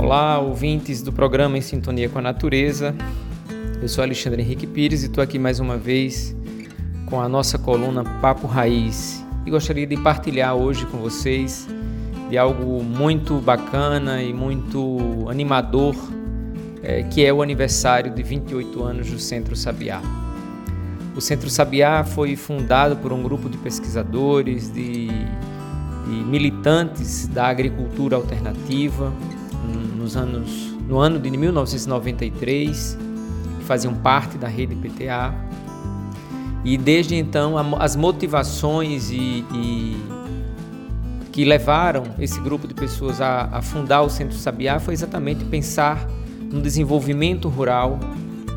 Olá, 0.05 0.39
ouvintes 0.39 1.01
do 1.01 1.11
programa 1.11 1.57
Em 1.57 1.63
Sintonia 1.63 2.11
com 2.11 2.19
a 2.19 2.21
Natureza. 2.21 2.95
Eu 3.81 3.89
sou 3.89 4.05
Alexandre 4.05 4.43
Henrique 4.43 4.67
Pires 4.67 5.03
e 5.03 5.07
estou 5.07 5.25
aqui 5.25 5.39
mais 5.39 5.61
uma 5.61 5.79
vez 5.79 6.37
com 7.07 7.23
a 7.23 7.27
nossa 7.27 7.59
coluna 7.59 8.05
Papo 8.21 8.47
Raiz 8.47 9.25
e 9.47 9.51
gostaria 9.51 9.87
de 9.87 9.97
partilhar 9.97 10.55
hoje 10.55 10.85
com 10.85 10.99
vocês 10.99 11.67
de 12.29 12.37
algo 12.37 12.85
muito 12.85 13.41
bacana 13.41 14.23
e 14.23 14.31
muito 14.35 15.27
animador, 15.27 15.97
é, 16.83 17.03
que 17.05 17.25
é 17.25 17.33
o 17.33 17.41
aniversário 17.41 18.15
de 18.15 18.23
28 18.23 18.83
anos 18.85 19.11
do 19.11 19.19
Centro 19.19 19.57
Sabiá. 19.57 20.03
O 21.17 21.21
Centro 21.23 21.49
Sabiá 21.49 22.05
foi 22.05 22.37
fundado 22.37 22.95
por 22.99 23.11
um 23.11 23.23
grupo 23.23 23.49
de 23.49 23.57
pesquisadores, 23.57 24.71
de, 24.71 25.07
de 25.07 26.25
militantes 26.27 27.27
da 27.27 27.47
agricultura 27.47 28.17
alternativa 28.17 29.11
nos 30.05 30.17
anos, 30.17 30.51
no 30.87 30.99
ano 30.99 31.19
de 31.19 31.31
1993, 31.31 32.99
que 33.59 33.65
faziam 33.65 33.95
parte 33.95 34.37
da 34.37 34.47
rede 34.47 34.77
PTA. 34.77 35.35
E 36.65 36.77
desde 36.77 37.17
então 37.17 37.57
as 37.79 37.97
motivações 37.97 39.11
e, 39.11 39.45
e 39.53 39.97
que 41.33 41.45
levaram 41.45 42.05
esse 42.19 42.39
grupo 42.41 42.69
de 42.69 42.75
pessoas 42.75 43.21
a, 43.21 43.49
a 43.51 43.63
fundar 43.63 44.03
o 44.03 44.11
Centro 44.11 44.37
Sabiá 44.37 44.79
foi 44.79 44.95
exatamente 44.95 45.45
pensar 45.45 46.07
no 46.41 46.61
desenvolvimento 46.61 47.49
rural, 47.49 47.99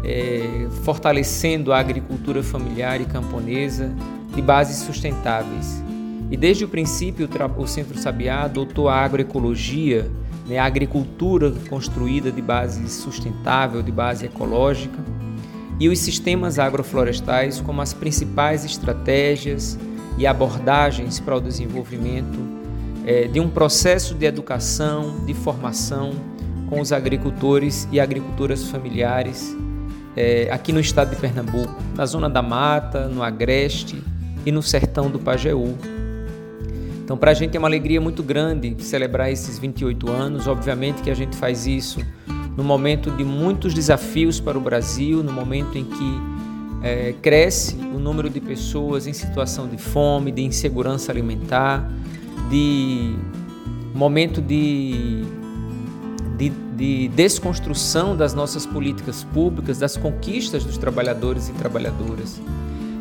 é, 0.04 0.68
fortalecendo 0.84 1.74
a 1.74 1.80
agricultura 1.80 2.44
familiar 2.44 3.01
e 3.01 3.06
camponesa 3.06 3.92
de 4.36 4.42
bases 4.42 4.77
sustentáveis. 4.86 5.84
E 6.30 6.36
desde 6.36 6.66
o 6.66 6.68
princípio, 6.68 7.27
o 7.58 7.68
Centro 7.68 7.98
Sabiá 7.98 8.44
adotou 8.44 8.89
a 8.89 8.98
agroecologia, 8.98 10.10
né, 10.48 10.58
a 10.58 10.66
agricultura 10.66 11.51
construída 11.70 12.32
de 12.32 12.42
base 12.42 12.88
sustentável, 12.89 13.82
de 13.82 13.92
base 13.92 14.25
ecológica, 14.25 14.98
e 15.80 15.89
os 15.89 16.00
sistemas 16.00 16.58
agroflorestais 16.58 17.62
como 17.62 17.82
as 17.82 17.94
principais 17.94 18.66
estratégias 18.66 19.77
e 20.18 20.25
abordagens 20.25 21.20
para 21.20 21.36
o 21.36 21.39
desenvolvimento 21.39 22.39
é, 23.06 23.27
de 23.27 23.39
um 23.39 23.50
processo 23.50 24.16
de 24.16 24.25
educação, 24.25 25.24
de 25.25 25.34
formação 25.34 26.12
com 26.70 26.82
os 26.82 26.92
agricultores 26.92 27.88
e 27.92 28.00
agricultoras 28.00 28.63
familiares 28.63 29.56
é, 30.16 30.50
aqui 30.51 30.74
no 30.74 30.80
estado 30.80 31.12
de 31.12 31.16
Pernambuco, 31.16 31.75
na 31.96 32.06
zona 32.06 32.27
da 32.27 32.42
mata, 32.42 33.08
no 33.08 33.22
agreste 33.22 34.04
e 34.44 34.51
no 34.51 34.63
sertão 34.63 35.12
do 35.12 35.20
Pajeú. 35.20 35.77
Então, 37.07 37.17
para 37.17 37.31
a 37.31 37.33
gente 37.33 37.55
é 37.55 37.57
uma 37.57 37.69
alegria 37.69 38.01
muito 38.01 38.21
grande 38.21 38.75
celebrar 38.79 39.31
esses 39.31 39.57
28 39.57 40.11
anos. 40.11 40.45
Obviamente 40.45 41.01
que 41.01 41.09
a 41.09 41.13
gente 41.13 41.37
faz 41.37 41.65
isso 41.65 42.01
no 42.57 42.65
momento 42.65 43.09
de 43.09 43.23
muitos 43.23 43.73
desafios 43.73 44.41
para 44.41 44.57
o 44.57 44.61
Brasil, 44.61 45.23
no 45.23 45.31
momento 45.31 45.77
em 45.77 45.85
que 45.85 46.21
é, 46.83 47.13
cresce 47.21 47.75
o 47.75 47.97
número 47.97 48.29
de 48.29 48.41
pessoas 48.41 49.07
em 49.07 49.13
situação 49.13 49.69
de 49.69 49.77
fome, 49.77 50.33
de 50.33 50.41
insegurança 50.41 51.09
alimentar, 51.09 51.89
de 52.49 53.15
momento 53.95 54.41
de, 54.41 55.23
de, 56.37 56.49
de 56.75 57.07
desconstrução 57.07 58.17
das 58.17 58.33
nossas 58.33 58.65
políticas 58.65 59.23
públicas, 59.23 59.79
das 59.79 59.95
conquistas 59.95 60.65
dos 60.65 60.77
trabalhadores 60.77 61.47
e 61.47 61.53
trabalhadoras. 61.53 62.41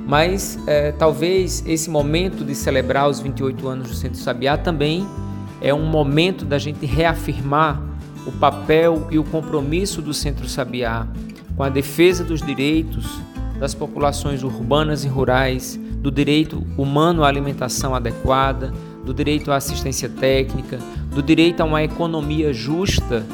Mas 0.07 0.59
é, 0.67 0.93
talvez 0.93 1.65
esse 1.67 1.91
momento 1.91 2.45
de 2.45 2.55
celebrar 2.55 3.09
os 3.09 3.19
28 3.19 3.69
anos 3.69 3.89
do 3.89 3.95
Centro 3.95 4.19
Sabiá 4.19 4.57
também 4.57 5.07
é 5.61 5.75
um 5.75 5.85
momento 5.85 6.45
da 6.45 6.59
gente 6.59 6.87
reafirmar 6.87 7.83
o 8.25 8.33
papel 8.33 9.09
e 9.11 9.19
o 9.19 9.25
compromisso 9.25 10.01
do 10.01 10.15
Centro 10.15 10.49
Sabiá 10.49 11.07
com 11.57 11.63
a 11.63 11.69
defesa 11.69 12.23
dos 12.23 12.41
direitos 12.41 13.21
das 13.59 13.75
populações 13.75 14.43
urbanas 14.43 15.05
e 15.05 15.09
rurais, 15.09 15.81
do 15.99 16.11
direito 16.11 16.63
humano 16.77 17.25
à 17.25 17.29
alimentação 17.29 17.95
adequada, 17.95 18.73
do 19.05 19.15
direito 19.15 19.51
à 19.51 19.57
assistência 19.57 20.09
técnica, 20.09 20.79
do 21.11 21.23
direito 21.23 21.63
a 21.63 21.65
uma 21.65 21.83
economia 21.83 22.53
justa, 22.53 23.25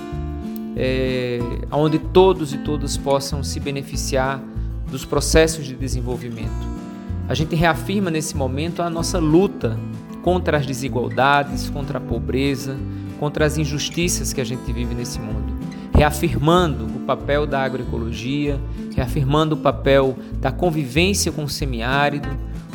é, 0.77 1.41
onde 1.71 1.99
todos 1.99 2.53
e 2.55 2.59
todas 2.59 2.97
possam 2.97 3.43
se 3.43 3.59
beneficiar 3.59 4.41
dos 4.93 5.07
processos 5.07 5.65
de 5.65 5.75
desenvolvimento. 5.75 6.71
A 7.27 7.35
gente 7.35 7.57
reafirma 7.57 8.11
nesse 8.11 8.37
momento 8.37 8.83
a 8.83 8.91
nossa 8.91 9.19
luta 9.19 9.79
contra 10.23 10.59
as 10.59 10.67
desigualdades, 10.67 11.71
contra 11.71 11.97
a 11.97 12.01
pobreza, 12.01 12.77
contra 13.19 13.47
as 13.47 13.57
injustiças 13.57 14.35
que 14.35 14.41
a 14.41 14.45
gente 14.45 14.71
vive 14.71 14.95
nesse 14.95 15.19
mundo, 15.19 15.55
reafirmando 15.95 16.85
o 16.85 17.01
papel 17.07 17.47
da 17.47 17.63
agroecologia, 17.63 18.61
reafirmando 18.95 19.55
o 19.55 19.59
papel 19.59 20.15
da 20.35 20.53
convivência 20.53 21.33
com 21.33 21.45
o 21.45 21.49
semiárido 21.49 22.29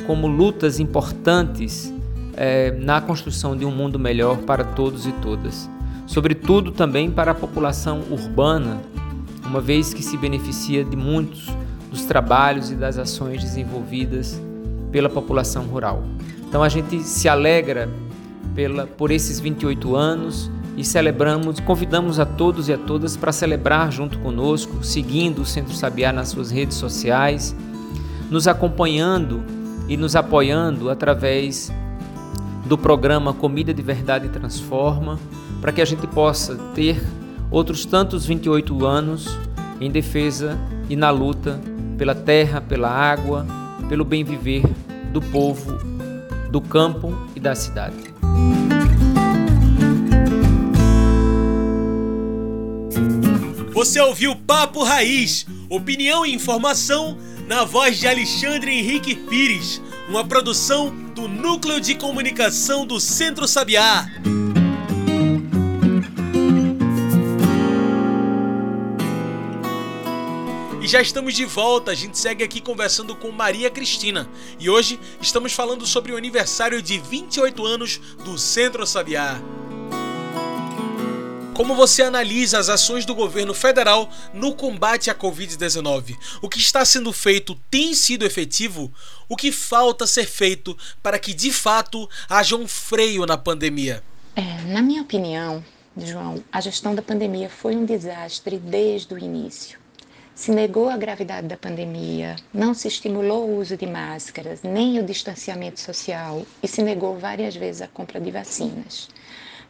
como 0.08 0.26
lutas 0.26 0.80
importantes 0.80 1.94
é, 2.36 2.72
na 2.72 3.00
construção 3.00 3.56
de 3.56 3.64
um 3.66 3.72
mundo 3.72 4.00
melhor 4.00 4.38
para 4.38 4.64
todos 4.64 5.06
e 5.06 5.12
todas, 5.12 5.70
sobretudo 6.08 6.72
também 6.72 7.12
para 7.12 7.32
a 7.32 7.36
população 7.36 8.02
urbana, 8.10 8.82
uma 9.46 9.62
vez 9.62 9.94
que 9.94 10.02
se 10.02 10.18
beneficia 10.18 10.84
de 10.84 10.96
muitos 10.96 11.48
dos 11.90 12.06
trabalhos 12.06 12.72
e 12.72 12.76
das 12.76 12.98
ações 12.98 13.42
desenvolvidas 13.42 14.42
pela 14.92 15.10
população 15.10 15.64
rural. 15.64 16.04
Então 16.48 16.64
a 16.64 16.70
gente 16.70 17.02
se 17.02 17.28
alegra 17.28 17.90
pela, 18.56 18.88
por 18.88 19.12
esses 19.12 19.40
28 19.40 19.96
anos 19.96 20.50
e 20.76 20.84
celebramos, 20.84 21.60
convidamos 21.60 22.20
a 22.20 22.26
todos 22.26 22.70
e 22.70 22.74
a 22.74 22.78
todas 22.78 23.18
para 23.18 23.32
celebrar 23.32 23.92
junto 23.92 24.20
conosco, 24.20 24.84
seguindo 24.84 25.42
o 25.42 25.46
Centro 25.46 25.74
Sabiá 25.74 26.14
nas 26.14 26.30
suas 26.30 26.52
redes 26.52 26.78
sociais, 26.78 27.56
nos 28.30 28.48
acompanhando 28.48 29.44
e 29.88 29.98
nos 29.98 30.16
apoiando 30.16 30.90
através 30.90 31.72
do 32.66 32.78
programa 32.78 33.34
Comida 33.34 33.74
de 33.74 33.82
Verdade 33.82 34.30
Transforma, 34.30 35.20
para 35.62 35.72
que 35.72 35.82
a 35.82 35.86
gente 35.86 36.06
possa 36.08 36.56
ter 36.76 37.02
outros 37.50 37.86
tantos 37.86 38.26
28 38.26 38.86
anos 38.86 39.38
em 39.80 39.90
defesa 39.90 40.58
e 40.90 40.96
na 40.96 41.10
luta 41.10 41.60
pela 41.98 42.14
terra, 42.14 42.62
pela 42.62 42.90
água, 42.90 43.46
pelo 43.90 44.06
bem 44.06 44.24
viver 44.24 44.64
do 45.12 45.22
povo, 45.22 45.78
do 46.52 46.62
campo 46.62 47.18
e 47.36 47.40
da 47.40 47.56
cidade. 47.56 48.14
Você 53.74 54.00
ouviu 54.00 54.36
Papo 54.36 54.84
Raiz, 54.84 55.46
opinião 55.70 56.26
e 56.26 56.34
informação 56.34 57.18
na 57.48 57.64
voz 57.64 58.00
de 58.00 58.08
Alexandre 58.08 58.72
Henrique 58.72 59.16
Pires, 59.16 59.82
uma 60.10 60.26
produção 60.26 60.90
do 61.14 61.28
Núcleo 61.28 61.80
de 61.80 61.96
Comunicação 61.96 62.86
do 62.86 63.00
Centro 63.00 63.48
Sabiá. 63.48 64.08
Já 70.88 71.02
estamos 71.02 71.34
de 71.34 71.44
volta, 71.44 71.92
a 71.92 71.94
gente 71.94 72.18
segue 72.18 72.46
aqui 72.46 72.62
conversando 72.62 73.14
com 73.14 73.30
Maria 73.30 73.70
Cristina. 73.70 74.26
E 74.58 74.70
hoje 74.70 74.98
estamos 75.20 75.52
falando 75.52 75.86
sobre 75.86 76.14
o 76.14 76.18
aniversário 76.18 76.82
de 76.82 76.98
28 76.98 77.66
anos 77.66 77.98
do 78.24 78.38
Centro 78.38 78.88
Sabiá. 78.88 79.38
Como 81.54 81.76
você 81.76 82.04
analisa 82.04 82.58
as 82.58 82.70
ações 82.70 83.06
do 83.06 83.14
governo 83.14 83.54
federal 83.54 84.10
no 84.34 84.56
combate 84.56 85.10
à 85.10 85.14
Covid-19? 85.14 86.16
O 86.42 86.48
que 86.48 86.60
está 86.60 86.86
sendo 86.86 87.12
feito 87.12 87.54
tem 87.70 87.94
sido 87.94 88.26
efetivo? 88.26 88.90
O 89.28 89.36
que 89.36 89.52
falta 89.52 90.08
ser 90.08 90.26
feito 90.26 90.78
para 91.04 91.20
que 91.20 91.34
de 91.34 91.52
fato 91.52 92.10
haja 92.30 92.56
um 92.56 92.66
freio 92.66 93.26
na 93.26 93.38
pandemia? 93.38 94.02
É, 94.38 94.62
na 94.72 94.82
minha 94.82 95.02
opinião, 95.02 95.62
João, 95.98 96.42
a 96.50 96.62
gestão 96.62 96.96
da 96.96 97.02
pandemia 97.02 97.50
foi 97.50 97.76
um 97.76 97.84
desastre 97.84 98.58
desde 98.58 99.14
o 99.14 99.20
início 99.20 99.86
se 100.38 100.52
negou 100.52 100.88
a 100.88 100.96
gravidade 100.96 101.48
da 101.48 101.58
pandemia, 101.58 102.36
não 102.54 102.72
se 102.72 102.88
estimulou 102.88 103.48
o 103.50 103.58
uso 103.58 103.76
de 103.76 103.88
máscaras, 103.88 104.62
nem 104.62 105.00
o 105.00 105.04
distanciamento 105.04 105.80
social 105.80 106.46
e 106.62 106.68
se 106.68 106.84
negou 106.84 107.18
várias 107.18 107.56
vezes 107.56 107.82
a 107.82 107.88
compra 107.88 108.22
de 108.22 108.30
vacinas. 108.30 109.10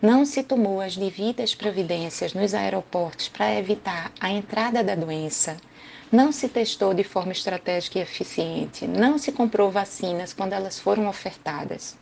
Não 0.01 0.25
se 0.25 0.43
tomou 0.43 0.81
as 0.81 0.97
devidas 0.97 1.55
providências 1.55 2.33
nos 2.33 2.53
aeroportos 2.53 3.29
para 3.29 3.55
evitar 3.55 4.11
a 4.19 4.29
entrada 4.29 4.83
da 4.83 4.93
doença. 4.93 5.55
Não 6.11 6.33
se 6.33 6.49
testou 6.49 6.93
de 6.93 7.03
forma 7.05 7.31
estratégica 7.31 7.99
e 7.99 8.01
eficiente. 8.01 8.85
Não 8.85 9.17
se 9.17 9.31
comprou 9.31 9.71
vacinas 9.71 10.33
quando 10.33 10.51
elas 10.51 10.77
foram 10.77 11.07
ofertadas. 11.07 11.95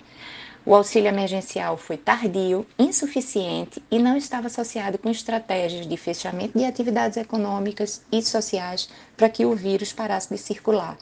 O 0.67 0.73
auxílio 0.73 1.09
emergencial 1.09 1.77
foi 1.77 1.95
tardio, 1.95 2.65
insuficiente 2.79 3.83
e 3.91 3.99
não 3.99 4.17
estava 4.17 4.47
associado 4.47 4.97
com 4.97 5.11
estratégias 5.11 5.87
de 5.87 5.95
fechamento 5.95 6.57
de 6.57 6.65
atividades 6.65 7.17
econômicas 7.17 8.01
e 8.11 8.19
sociais 8.23 8.89
para 9.15 9.29
que 9.29 9.45
o 9.45 9.55
vírus 9.55 9.93
parasse 9.93 10.33
de 10.33 10.39
circular. 10.39 10.97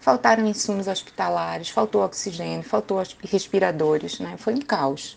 Faltaram 0.00 0.44
insumos 0.44 0.88
hospitalares, 0.88 1.70
faltou 1.70 2.02
oxigênio, 2.04 2.64
faltou 2.64 3.00
respiradores, 3.22 4.18
né? 4.18 4.34
foi 4.38 4.54
um 4.54 4.60
caos. 4.60 5.16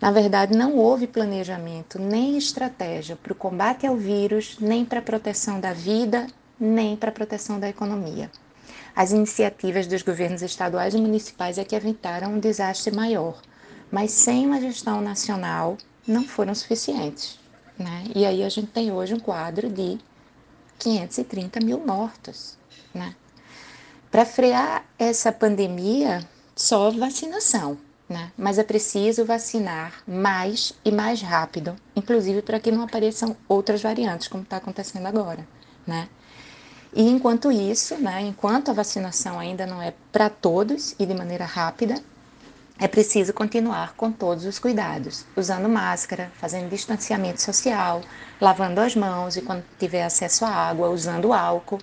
Na 0.00 0.10
verdade, 0.10 0.58
não 0.58 0.74
houve 0.74 1.06
planejamento 1.06 2.00
nem 2.00 2.36
estratégia 2.36 3.14
para 3.14 3.32
o 3.32 3.36
combate 3.36 3.86
ao 3.86 3.96
vírus, 3.96 4.56
nem 4.60 4.84
para 4.84 4.98
a 4.98 5.02
proteção 5.02 5.60
da 5.60 5.72
vida, 5.72 6.26
nem 6.58 6.96
para 6.96 7.10
a 7.10 7.14
proteção 7.14 7.60
da 7.60 7.68
economia. 7.68 8.28
As 8.98 9.12
iniciativas 9.12 9.86
dos 9.86 10.02
governos 10.02 10.42
estaduais 10.42 10.92
e 10.92 10.98
municipais 10.98 11.56
é 11.56 11.62
que 11.62 11.76
evitaram 11.76 12.32
um 12.32 12.40
desastre 12.40 12.92
maior, 12.92 13.40
mas 13.92 14.10
sem 14.10 14.44
uma 14.44 14.60
gestão 14.60 15.00
nacional 15.00 15.78
não 16.04 16.24
foram 16.24 16.52
suficientes. 16.52 17.38
Né? 17.78 18.06
E 18.12 18.26
aí 18.26 18.42
a 18.42 18.48
gente 18.48 18.72
tem 18.72 18.90
hoje 18.90 19.14
um 19.14 19.20
quadro 19.20 19.70
de 19.70 20.00
530 20.80 21.60
mil 21.60 21.78
mortos. 21.78 22.58
Né? 22.92 23.14
Para 24.10 24.26
frear 24.26 24.84
essa 24.98 25.30
pandemia, 25.30 26.28
só 26.56 26.90
vacinação. 26.90 27.78
Né? 28.08 28.32
Mas 28.36 28.58
é 28.58 28.64
preciso 28.64 29.24
vacinar 29.24 30.02
mais 30.08 30.72
e 30.84 30.90
mais 30.90 31.22
rápido, 31.22 31.76
inclusive 31.94 32.42
para 32.42 32.58
que 32.58 32.72
não 32.72 32.82
apareçam 32.82 33.36
outras 33.46 33.80
variantes, 33.80 34.26
como 34.26 34.42
está 34.42 34.56
acontecendo 34.56 35.06
agora. 35.06 35.46
Né? 35.86 36.08
E 36.98 37.02
enquanto 37.02 37.52
isso, 37.52 37.94
né, 37.94 38.22
enquanto 38.22 38.72
a 38.72 38.74
vacinação 38.74 39.38
ainda 39.38 39.64
não 39.64 39.80
é 39.80 39.94
para 40.10 40.28
todos 40.28 40.96
e 40.98 41.06
de 41.06 41.14
maneira 41.14 41.44
rápida, 41.44 41.94
é 42.76 42.88
preciso 42.88 43.32
continuar 43.32 43.94
com 43.94 44.10
todos 44.10 44.44
os 44.44 44.58
cuidados, 44.58 45.24
usando 45.36 45.68
máscara, 45.68 46.32
fazendo 46.40 46.68
distanciamento 46.68 47.40
social, 47.40 48.02
lavando 48.40 48.80
as 48.80 48.96
mãos 48.96 49.36
e 49.36 49.42
quando 49.42 49.62
tiver 49.78 50.02
acesso 50.02 50.44
à 50.44 50.48
água, 50.48 50.90
usando 50.90 51.32
álcool. 51.32 51.78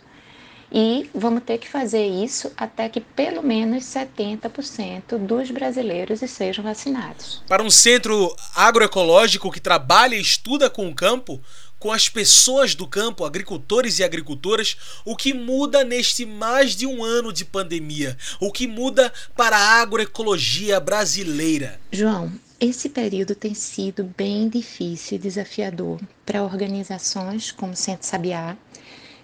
E 0.70 1.10
vamos 1.16 1.44
ter 1.44 1.60
que 1.60 1.70
fazer 1.70 2.06
isso 2.06 2.52
até 2.58 2.90
que 2.90 3.00
pelo 3.00 3.42
menos 3.42 3.86
70% 3.86 5.18
dos 5.18 5.50
brasileiros 5.50 6.20
sejam 6.30 6.66
vacinados. 6.66 7.42
Para 7.48 7.64
um 7.64 7.70
centro 7.70 8.36
agroecológico 8.54 9.50
que 9.50 9.62
trabalha 9.62 10.16
e 10.16 10.22
estuda 10.22 10.70
com 10.70 10.90
o 10.90 10.94
campo, 10.94 11.42
com 11.86 11.92
as 11.92 12.10
pessoas 12.10 12.74
do 12.74 12.88
campo, 12.88 13.24
agricultores 13.24 14.00
e 14.00 14.04
agricultoras, 14.04 14.76
o 15.06 15.16
que 15.16 15.36
muda 15.36 15.84
neste 15.84 16.26
mais 16.26 16.76
de 16.76 16.88
um 16.88 17.04
ano 17.04 17.32
de 17.32 17.46
pandemia, 17.46 18.18
o 18.40 18.52
que 18.52 18.66
muda 18.66 19.14
para 19.36 19.56
a 19.56 19.82
agroecologia 19.84 20.80
brasileira. 20.80 21.80
João, 21.92 22.32
esse 22.60 22.90
período 22.90 23.36
tem 23.36 23.54
sido 23.54 24.04
bem 24.18 24.50
difícil 24.50 25.18
e 25.18 25.22
desafiador 25.22 26.02
para 26.26 26.42
organizações 26.42 27.52
como 27.52 27.74
o 27.74 27.76
Centro 27.76 28.08
Sabiá, 28.08 28.58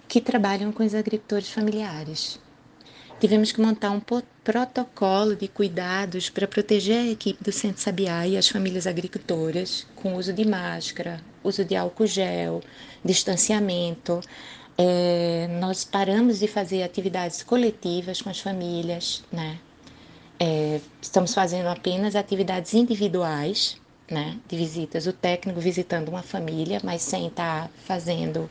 que 0.06 0.20
trabalham 0.20 0.70
com 0.70 0.84
os 0.84 0.94
agricultores 0.94 1.50
familiares. 1.50 2.38
tivemos 3.18 3.50
que 3.50 3.60
montar 3.60 3.90
um 3.90 4.00
protocolo 4.44 5.34
de 5.34 5.48
cuidados 5.48 6.30
para 6.30 6.46
proteger 6.46 7.08
a 7.08 7.10
equipe 7.10 7.42
do 7.42 7.50
Centro 7.50 7.82
Sabiá 7.82 8.24
e 8.24 8.36
as 8.36 8.48
famílias 8.48 8.86
agricultoras, 8.86 9.84
com 9.96 10.14
uso 10.14 10.32
de 10.32 10.44
máscara, 10.44 11.31
uso 11.44 11.64
de 11.64 11.76
álcool 11.76 12.06
gel, 12.06 12.60
distanciamento. 13.04 14.20
É, 14.76 15.48
nós 15.60 15.84
paramos 15.84 16.38
de 16.38 16.46
fazer 16.48 16.82
atividades 16.82 17.42
coletivas 17.42 18.22
com 18.22 18.30
as 18.30 18.40
famílias, 18.40 19.22
né? 19.30 19.58
É, 20.40 20.80
estamos 21.00 21.34
fazendo 21.34 21.66
apenas 21.68 22.16
atividades 22.16 22.74
individuais, 22.74 23.76
né? 24.10 24.38
De 24.48 24.56
visitas, 24.56 25.06
o 25.06 25.12
técnico 25.12 25.60
visitando 25.60 26.08
uma 26.08 26.22
família, 26.22 26.80
mas 26.82 27.02
sem 27.02 27.26
estar 27.28 27.70
fazendo 27.84 28.48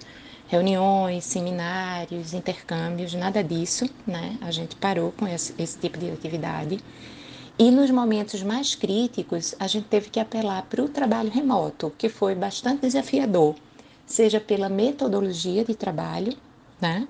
reuniões, 0.48 1.24
seminários, 1.24 2.34
intercâmbios, 2.34 3.14
nada 3.14 3.42
disso, 3.42 3.90
né? 4.06 4.38
A 4.42 4.52
gente 4.52 4.76
parou 4.76 5.12
com 5.14 5.28
esse, 5.28 5.54
esse 5.58 5.78
tipo 5.80 5.98
de 5.98 6.12
atividade. 6.12 6.78
E 7.60 7.70
nos 7.70 7.92
momentos 7.92 8.42
mais 8.42 8.74
críticos, 8.76 9.54
a 9.60 9.68
gente 9.68 9.88
teve 9.88 10.10
que 10.10 10.20
apelar 10.20 10.64
para 10.64 10.84
o 10.84 10.90
trabalho 10.90 11.30
remoto, 11.30 11.94
que 11.98 12.10
foi 12.10 12.34
bastante 12.34 12.82
desafiador, 12.82 13.56
seja 14.06 14.40
pela 14.40 14.70
metodologia 14.70 15.64
de 15.64 15.76
trabalho, 15.76 16.36
né? 16.80 17.08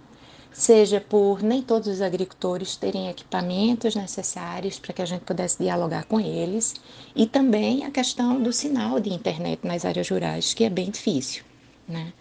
seja 0.52 1.00
por 1.00 1.42
nem 1.42 1.62
todos 1.62 1.88
os 1.88 2.02
agricultores 2.02 2.76
terem 2.76 3.08
equipamentos 3.10 3.96
necessários 3.96 4.78
para 4.78 4.94
que 4.94 5.02
a 5.02 5.06
gente 5.06 5.22
pudesse 5.22 5.58
dialogar 5.64 6.06
com 6.06 6.20
eles, 6.20 6.76
e 7.16 7.26
também 7.26 7.86
a 7.86 7.92
questão 7.92 8.42
do 8.42 8.52
sinal 8.52 9.00
de 9.00 9.14
internet 9.14 9.66
nas 9.66 9.86
áreas 9.86 10.10
rurais, 10.10 10.54
que 10.54 10.64
é 10.64 10.70
bem 10.70 10.90
difícil. 10.90 11.44
Né? 11.88 12.12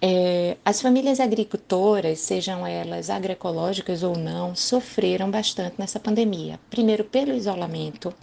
É, 0.00 0.58
as 0.64 0.80
famílias 0.82 1.20
agricultoras, 1.20 2.20
sejam 2.20 2.66
elas 2.66 3.08
agroecológicas 3.08 4.02
ou 4.02 4.16
não, 4.16 4.54
sofreram 4.54 5.30
bastante 5.30 5.76
nessa 5.78 5.98
pandemia. 5.98 6.60
Primeiro, 6.68 7.04
pelo 7.04 7.32
isolamento. 7.32 8.14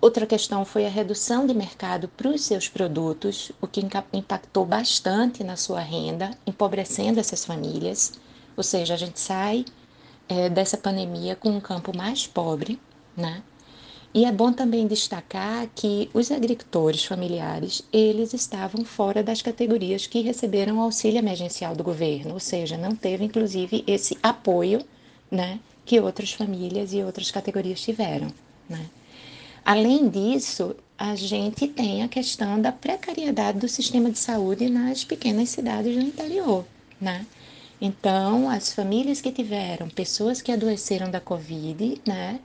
Outra 0.00 0.26
questão 0.26 0.64
foi 0.64 0.86
a 0.86 0.88
redução 0.88 1.46
de 1.46 1.52
mercado 1.52 2.08
para 2.08 2.28
os 2.28 2.40
seus 2.42 2.68
produtos, 2.68 3.52
o 3.60 3.66
que 3.66 3.82
impactou 4.14 4.64
bastante 4.64 5.44
na 5.44 5.56
sua 5.56 5.80
renda, 5.80 6.30
empobrecendo 6.46 7.20
essas 7.20 7.44
famílias. 7.44 8.14
Ou 8.56 8.62
seja, 8.62 8.94
a 8.94 8.96
gente 8.96 9.20
sai 9.20 9.66
é, 10.26 10.48
dessa 10.48 10.78
pandemia 10.78 11.36
com 11.36 11.50
um 11.50 11.60
campo 11.60 11.94
mais 11.94 12.26
pobre, 12.26 12.80
né? 13.14 13.42
E 14.12 14.24
é 14.24 14.32
bom 14.32 14.52
também 14.52 14.88
destacar 14.88 15.68
que 15.72 16.10
os 16.12 16.32
agricultores 16.32 17.04
familiares, 17.04 17.82
eles 17.92 18.34
estavam 18.34 18.84
fora 18.84 19.22
das 19.22 19.40
categorias 19.40 20.06
que 20.06 20.20
receberam 20.20 20.78
o 20.78 20.82
auxílio 20.82 21.18
emergencial 21.18 21.76
do 21.76 21.84
governo, 21.84 22.34
ou 22.34 22.40
seja, 22.40 22.76
não 22.76 22.96
teve 22.96 23.24
inclusive 23.24 23.84
esse 23.86 24.18
apoio, 24.20 24.84
né, 25.30 25.60
que 25.84 26.00
outras 26.00 26.32
famílias 26.32 26.92
e 26.92 27.02
outras 27.04 27.30
categorias 27.30 27.80
tiveram, 27.80 28.32
né? 28.68 28.84
Além 29.64 30.08
disso, 30.08 30.74
a 30.98 31.14
gente 31.14 31.68
tem 31.68 32.02
a 32.02 32.08
questão 32.08 32.60
da 32.60 32.72
precariedade 32.72 33.60
do 33.60 33.68
sistema 33.68 34.10
de 34.10 34.18
saúde 34.18 34.68
nas 34.68 35.04
pequenas 35.04 35.50
cidades 35.50 35.94
do 35.94 36.02
interior, 36.02 36.64
né? 37.00 37.24
Então, 37.80 38.50
as 38.50 38.72
famílias 38.72 39.20
que 39.20 39.30
tiveram 39.30 39.88
pessoas 39.88 40.42
que 40.42 40.50
adoeceram 40.50 41.10
da 41.10 41.20
Covid, 41.20 42.00
né, 42.04 42.40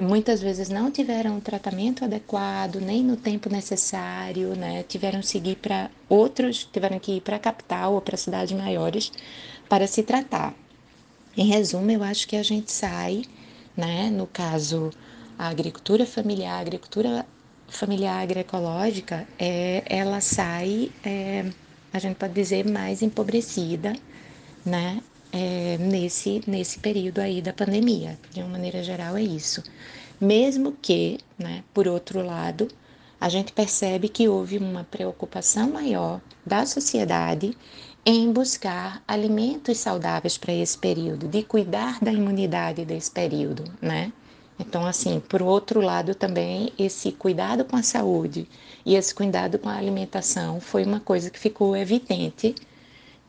muitas 0.00 0.40
vezes 0.40 0.68
não 0.68 0.90
tiveram 0.90 1.36
um 1.36 1.40
tratamento 1.40 2.04
adequado, 2.04 2.76
nem 2.76 3.02
no 3.02 3.16
tempo 3.16 3.48
necessário, 3.50 4.54
né? 4.56 4.82
Tiveram 4.84 5.20
que 5.20 5.26
seguir 5.26 5.56
para 5.56 5.90
outros, 6.08 6.64
tiveram 6.72 6.98
que 6.98 7.16
ir 7.16 7.20
para 7.20 7.36
a 7.36 7.38
capital 7.38 7.94
ou 7.94 8.00
para 8.00 8.16
cidades 8.16 8.56
maiores 8.56 9.12
para 9.68 9.86
se 9.86 10.02
tratar. 10.02 10.54
Em 11.36 11.46
resumo, 11.46 11.90
eu 11.90 12.02
acho 12.02 12.26
que 12.28 12.36
a 12.36 12.42
gente 12.42 12.70
sai, 12.72 13.22
né? 13.76 14.10
No 14.10 14.26
caso, 14.26 14.90
a 15.38 15.48
agricultura 15.48 16.06
familiar, 16.06 16.58
a 16.58 16.60
agricultura 16.60 17.26
familiar 17.68 18.22
agroecológica, 18.22 19.26
é, 19.38 19.82
ela 19.86 20.20
sai, 20.20 20.90
é, 21.04 21.50
a 21.92 21.98
gente 21.98 22.16
pode 22.16 22.34
dizer, 22.34 22.66
mais 22.68 23.02
empobrecida, 23.02 23.94
né? 24.64 25.00
É, 25.32 25.78
nesse, 25.78 26.42
nesse 26.46 26.78
período 26.78 27.18
aí 27.20 27.40
da 27.40 27.52
pandemia. 27.52 28.18
De 28.30 28.40
uma 28.40 28.50
maneira 28.50 28.82
geral, 28.82 29.16
é 29.16 29.22
isso. 29.22 29.62
Mesmo 30.20 30.76
que, 30.80 31.18
né, 31.38 31.64
por 31.72 31.88
outro 31.88 32.24
lado, 32.24 32.68
a 33.20 33.28
gente 33.28 33.52
percebe 33.52 34.08
que 34.08 34.28
houve 34.28 34.58
uma 34.58 34.84
preocupação 34.84 35.70
maior 35.70 36.20
da 36.44 36.66
sociedade 36.66 37.56
em 38.04 38.32
buscar 38.32 39.02
alimentos 39.06 39.78
saudáveis 39.78 40.36
para 40.36 40.52
esse 40.52 40.76
período, 40.76 41.28
de 41.28 41.42
cuidar 41.42 41.98
da 42.02 42.12
imunidade 42.12 42.84
desse 42.84 43.10
período, 43.10 43.64
né? 43.80 44.12
Então, 44.58 44.84
assim, 44.84 45.20
por 45.20 45.40
outro 45.40 45.80
lado 45.80 46.14
também, 46.14 46.72
esse 46.78 47.12
cuidado 47.12 47.64
com 47.64 47.76
a 47.76 47.82
saúde 47.82 48.46
e 48.84 48.94
esse 48.96 49.14
cuidado 49.14 49.58
com 49.58 49.68
a 49.68 49.76
alimentação 49.76 50.60
foi 50.60 50.84
uma 50.84 51.00
coisa 51.00 51.30
que 51.30 51.38
ficou 51.38 51.76
evidente 51.76 52.54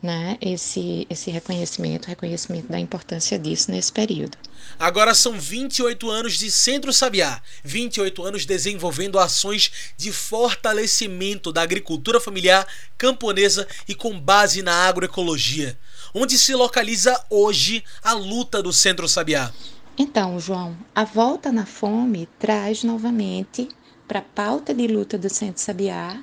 né, 0.04 0.36
esse, 0.38 1.06
esse 1.08 1.30
reconhecimento, 1.30 2.08
reconhecimento 2.08 2.68
da 2.68 2.78
importância 2.78 3.38
disso 3.38 3.70
nesse 3.70 3.90
período. 3.90 4.36
Agora 4.78 5.14
são 5.14 5.32
28 5.32 6.10
anos 6.10 6.34
de 6.34 6.50
Centro 6.50 6.92
Sabiá, 6.92 7.40
28 7.64 8.22
anos 8.22 8.44
desenvolvendo 8.44 9.18
ações 9.18 9.94
de 9.96 10.12
fortalecimento 10.12 11.50
da 11.50 11.62
agricultura 11.62 12.20
familiar 12.20 12.66
camponesa 12.98 13.66
e 13.88 13.94
com 13.94 14.20
base 14.20 14.62
na 14.62 14.86
agroecologia. 14.86 15.78
Onde 16.12 16.38
se 16.38 16.54
localiza 16.54 17.18
hoje 17.30 17.82
a 18.02 18.12
luta 18.12 18.62
do 18.62 18.74
Centro 18.74 19.08
Sabiá? 19.08 19.54
Então, 19.96 20.38
João, 20.38 20.76
a 20.94 21.04
volta 21.04 21.50
na 21.50 21.64
fome 21.64 22.28
traz 22.38 22.84
novamente 22.84 23.70
para 24.06 24.18
a 24.18 24.22
pauta 24.22 24.74
de 24.74 24.86
luta 24.86 25.16
do 25.16 25.30
Centro 25.30 25.62
Sabiá 25.62 26.22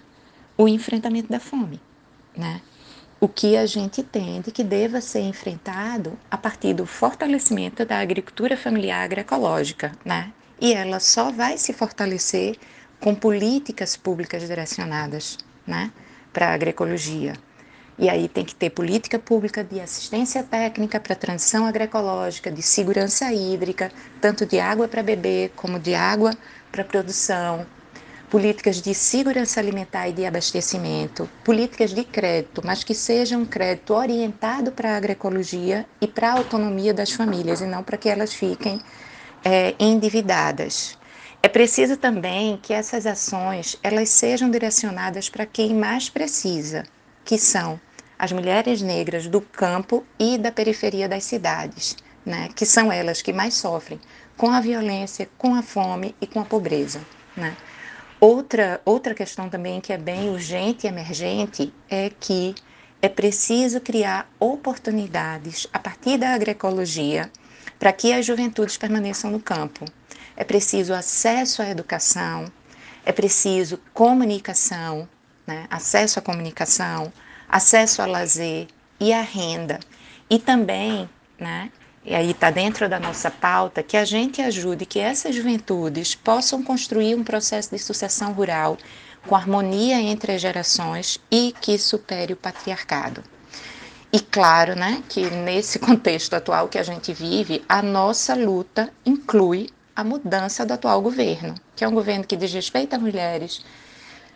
o 0.56 0.68
enfrentamento 0.68 1.32
da 1.32 1.40
fome, 1.40 1.82
né? 2.38 2.62
O 3.22 3.30
que 3.30 3.56
a 3.56 3.68
gente 3.68 4.02
entende 4.02 4.50
que 4.50 4.64
deva 4.64 5.00
ser 5.00 5.20
enfrentado 5.20 6.18
a 6.30 6.36
partir 6.36 6.74
do 6.74 6.88
fortalecimento 6.88 7.86
da 7.86 8.00
agricultura 8.00 8.58
familiar 8.58 9.04
agroecológica, 9.04 9.92
né? 10.04 10.34
E 10.60 10.74
ela 10.74 11.00
só 11.00 11.32
vai 11.32 11.56
se 11.56 11.72
fortalecer 11.72 12.58
com 13.00 13.14
políticas 13.14 13.96
públicas 13.96 14.48
direcionadas, 14.48 15.38
né, 15.68 15.92
para 16.34 16.48
a 16.48 16.54
agroecologia. 16.54 17.34
E 17.98 18.10
aí 18.10 18.28
tem 18.28 18.44
que 18.44 18.56
ter 18.56 18.72
política 18.72 19.20
pública 19.20 19.64
de 19.64 19.80
assistência 19.80 20.42
técnica 20.44 21.00
para 21.00 21.16
transição 21.16 21.68
agroecológica, 21.68 22.52
de 22.52 22.64
segurança 22.64 23.32
hídrica, 23.32 23.92
tanto 24.20 24.48
de 24.48 24.60
água 24.60 24.88
para 24.88 25.04
beber 25.04 25.52
como 25.56 25.80
de 25.80 25.94
água 25.94 26.32
para 26.72 26.84
produção, 26.84 27.68
políticas 28.32 28.82
de 28.82 28.96
segurança 28.96 29.60
alimentar 29.60 30.08
e 30.08 30.14
de 30.14 30.26
abastecimento, 30.26 31.30
políticas 31.44 31.94
de 31.94 32.06
crédito, 32.06 32.62
mas 32.64 32.82
que 32.82 32.96
sejam 32.96 33.42
um 33.42 33.46
crédito 33.46 33.94
orientado 33.94 34.72
para 34.72 34.94
a 34.94 34.96
agroecologia 34.96 35.86
e 36.00 36.08
para 36.08 36.30
a 36.30 36.38
autonomia 36.38 36.94
das 36.94 37.12
famílias, 37.12 37.60
e 37.60 37.66
não 37.66 37.84
para 37.84 37.98
que 37.98 38.08
elas 38.08 38.34
fiquem 38.34 38.80
é, 39.44 39.76
endividadas. 39.78 40.98
É 41.44 41.50
preciso 41.50 41.98
também 41.98 42.58
que 42.64 42.74
essas 42.74 43.06
ações 43.06 43.78
elas 43.84 44.08
sejam 44.08 44.50
direcionadas 44.50 45.28
para 45.28 45.46
quem 45.46 45.76
mais 45.76 46.10
precisa, 46.10 46.84
que 47.26 47.38
são 47.38 47.78
as 48.18 48.32
mulheres 48.32 48.82
negras 48.82 49.28
do 49.28 49.42
campo 49.42 50.06
e 50.18 50.38
da 50.38 50.54
periferia 50.54 51.10
das 51.10 51.26
cidades, 51.26 51.98
né, 52.26 52.48
que 52.56 52.66
são 52.66 52.90
elas 52.90 53.22
que 53.22 53.34
mais 53.34 53.56
sofrem 53.56 54.00
com 54.38 54.52
a 54.52 54.62
violência, 54.62 55.28
com 55.38 55.54
a 55.54 55.62
fome 55.62 56.16
e 56.22 56.26
com 56.26 56.40
a 56.40 56.46
pobreza. 56.46 57.02
Né. 57.36 57.58
Outra, 58.24 58.80
outra 58.86 59.16
questão 59.16 59.50
também 59.50 59.82
que 59.82 59.92
é 59.92 59.98
bem 59.98 60.30
urgente 60.30 60.86
e 60.86 60.88
emergente 60.88 61.74
é 61.90 62.08
que 62.08 62.54
é 63.02 63.10
preciso 63.10 63.82
criar 63.82 64.30
oportunidades 64.40 65.66
a 65.74 65.80
partir 65.80 66.20
da 66.20 66.30
agroecologia 66.30 67.32
para 67.80 67.92
que 67.92 68.14
as 68.14 68.24
juventudes 68.24 68.78
permaneçam 68.78 69.32
no 69.32 69.40
campo. 69.40 69.86
É 70.38 70.44
preciso 70.44 70.94
acesso 70.94 71.64
à 71.64 71.70
educação, 71.70 72.46
é 73.04 73.12
preciso 73.12 73.80
comunicação, 73.92 75.10
né? 75.48 75.66
acesso 75.68 76.20
à 76.20 76.22
comunicação, 76.22 77.12
acesso 77.50 78.04
a 78.04 78.06
lazer 78.06 78.68
e 79.00 79.12
à 79.12 79.22
renda. 79.22 79.80
E 80.30 80.38
também 80.38 81.10
né, 81.40 81.72
e 82.04 82.16
aí 82.16 82.32
está 82.32 82.50
dentro 82.50 82.90
da 82.90 83.00
nossa 83.00 83.30
pauta, 83.30 83.84
que 83.84 83.96
a 83.96 84.04
gente 84.04 84.42
ajude 84.42 84.86
que 84.86 85.00
essas 85.00 85.36
juventudes 85.36 86.16
possam 86.16 86.64
construir 86.64 87.14
um 87.16 87.24
processo 87.24 87.70
de 87.70 87.78
sucessão 87.78 88.34
rural 88.34 88.78
com 89.28 89.36
harmonia 89.36 90.02
entre 90.02 90.32
as 90.32 90.42
gerações 90.42 91.20
e 91.30 91.54
que 91.62 91.78
supere 91.78 92.34
o 92.34 92.38
patriarcado. 92.38 93.24
E 94.12 94.20
claro, 94.20 94.76
né, 94.76 95.04
que 95.08 95.30
nesse 95.30 95.78
contexto 95.80 96.34
atual 96.34 96.68
que 96.68 96.80
a 96.80 96.84
gente 96.84 97.14
vive, 97.14 97.64
a 97.70 97.82
nossa 97.84 98.34
luta 98.34 98.92
inclui 99.06 99.70
a 99.96 100.04
mudança 100.04 100.66
do 100.66 100.74
atual 100.74 101.02
governo, 101.02 101.54
que 101.76 101.84
é 101.84 101.88
um 101.88 101.94
governo 101.94 102.26
que 102.26 102.36
desrespeita 102.36 102.98
mulheres, 102.98 103.64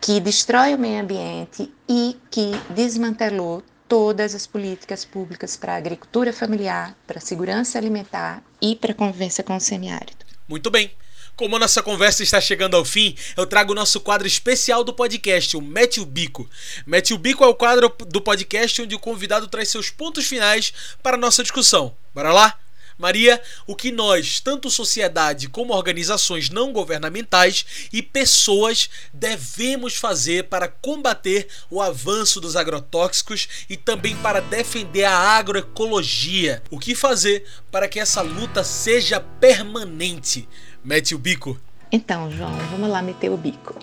que 0.00 0.20
destrói 0.20 0.74
o 0.74 0.78
meio 0.78 1.02
ambiente 1.02 1.72
e 1.88 2.16
que 2.30 2.52
desmantelou 2.70 3.62
todas 3.88 4.34
as 4.34 4.46
políticas 4.46 5.04
públicas 5.04 5.56
para 5.56 5.74
a 5.74 5.76
agricultura 5.76 6.32
familiar, 6.32 6.96
para 7.06 7.18
a 7.18 7.20
segurança 7.20 7.78
alimentar 7.78 8.42
e 8.60 8.76
para 8.76 8.92
a 8.92 8.94
convivência 8.94 9.44
com 9.44 9.56
o 9.56 9.60
semiárido. 9.60 10.24
Muito 10.48 10.70
bem. 10.70 10.90
Como 11.36 11.54
a 11.54 11.58
nossa 11.58 11.82
conversa 11.82 12.22
está 12.22 12.40
chegando 12.40 12.76
ao 12.76 12.84
fim, 12.84 13.14
eu 13.36 13.46
trago 13.46 13.72
o 13.72 13.74
nosso 13.74 14.00
quadro 14.00 14.26
especial 14.26 14.82
do 14.82 14.94
podcast, 14.94 15.54
o 15.54 15.60
Mete 15.60 16.00
o 16.00 16.06
Bico. 16.06 16.48
Mete 16.86 17.12
o 17.12 17.18
Bico 17.18 17.44
é 17.44 17.46
o 17.46 17.54
quadro 17.54 17.94
do 18.08 18.22
podcast 18.22 18.80
onde 18.80 18.94
o 18.94 18.98
convidado 18.98 19.46
traz 19.46 19.68
seus 19.68 19.90
pontos 19.90 20.24
finais 20.26 20.72
para 21.02 21.16
a 21.16 21.20
nossa 21.20 21.42
discussão. 21.42 21.94
Bora 22.14 22.32
lá? 22.32 22.58
Maria, 22.98 23.40
o 23.66 23.76
que 23.76 23.92
nós, 23.92 24.40
tanto 24.40 24.70
sociedade 24.70 25.48
como 25.48 25.74
organizações 25.74 26.48
não 26.48 26.72
governamentais 26.72 27.88
e 27.92 28.00
pessoas, 28.00 28.88
devemos 29.12 29.96
fazer 29.96 30.44
para 30.44 30.66
combater 30.66 31.46
o 31.70 31.82
avanço 31.82 32.40
dos 32.40 32.56
agrotóxicos 32.56 33.48
e 33.68 33.76
também 33.76 34.16
para 34.16 34.40
defender 34.40 35.04
a 35.04 35.12
agroecologia? 35.12 36.62
O 36.70 36.78
que 36.78 36.94
fazer 36.94 37.46
para 37.70 37.88
que 37.88 38.00
essa 38.00 38.22
luta 38.22 38.64
seja 38.64 39.20
permanente? 39.20 40.48
Mete 40.82 41.14
o 41.14 41.18
bico. 41.18 41.60
Então, 41.92 42.30
João, 42.30 42.52
vamos 42.70 42.88
lá 42.88 43.02
meter 43.02 43.30
o 43.30 43.36
bico. 43.36 43.74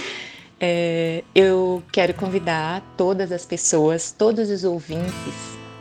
é, 0.60 1.22
eu 1.34 1.82
quero 1.92 2.14
convidar 2.14 2.82
todas 2.96 3.32
as 3.32 3.46
pessoas, 3.46 4.12
todos 4.12 4.50
os 4.50 4.64
ouvintes, 4.64 5.34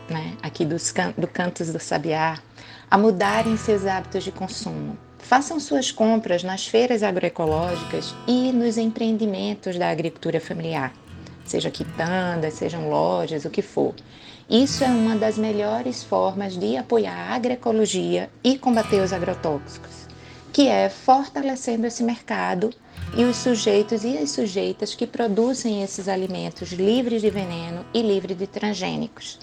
né, 0.09 0.35
aqui 0.41 0.65
dos 0.65 0.91
can 0.91 1.13
do 1.17 1.27
Cantos 1.27 1.71
do 1.71 1.79
Sabiá, 1.79 2.39
a 2.91 2.97
mudarem 2.97 3.55
seus 3.55 3.85
hábitos 3.85 4.23
de 4.23 4.31
consumo. 4.31 4.97
Façam 5.17 5.59
suas 5.59 5.91
compras 5.91 6.43
nas 6.43 6.67
feiras 6.67 7.01
agroecológicas 7.01 8.13
e 8.27 8.51
nos 8.51 8.77
empreendimentos 8.77 9.77
da 9.77 9.89
agricultura 9.89 10.41
familiar, 10.41 10.93
seja 11.45 11.71
quitandas, 11.71 12.55
sejam 12.55 12.89
lojas, 12.89 13.45
o 13.45 13.49
que 13.49 13.61
for. 13.61 13.95
Isso 14.49 14.83
é 14.83 14.87
uma 14.87 15.15
das 15.15 15.37
melhores 15.37 16.03
formas 16.03 16.57
de 16.57 16.75
apoiar 16.75 17.31
a 17.31 17.35
agroecologia 17.35 18.29
e 18.43 18.57
combater 18.57 19.01
os 19.01 19.13
agrotóxicos 19.13 20.01
que 20.51 20.67
é 20.67 20.89
fortalecendo 20.89 21.87
esse 21.87 22.03
mercado 22.03 22.71
e 23.15 23.23
os 23.23 23.37
sujeitos 23.37 24.03
e 24.03 24.17
as 24.17 24.31
sujeitas 24.31 24.93
que 24.93 25.07
produzem 25.07 25.81
esses 25.81 26.07
alimentos 26.07 26.71
livres 26.71 27.21
de 27.21 27.29
veneno 27.29 27.85
e 27.93 28.01
livres 28.01 28.37
de 28.37 28.47
transgênicos. 28.47 29.39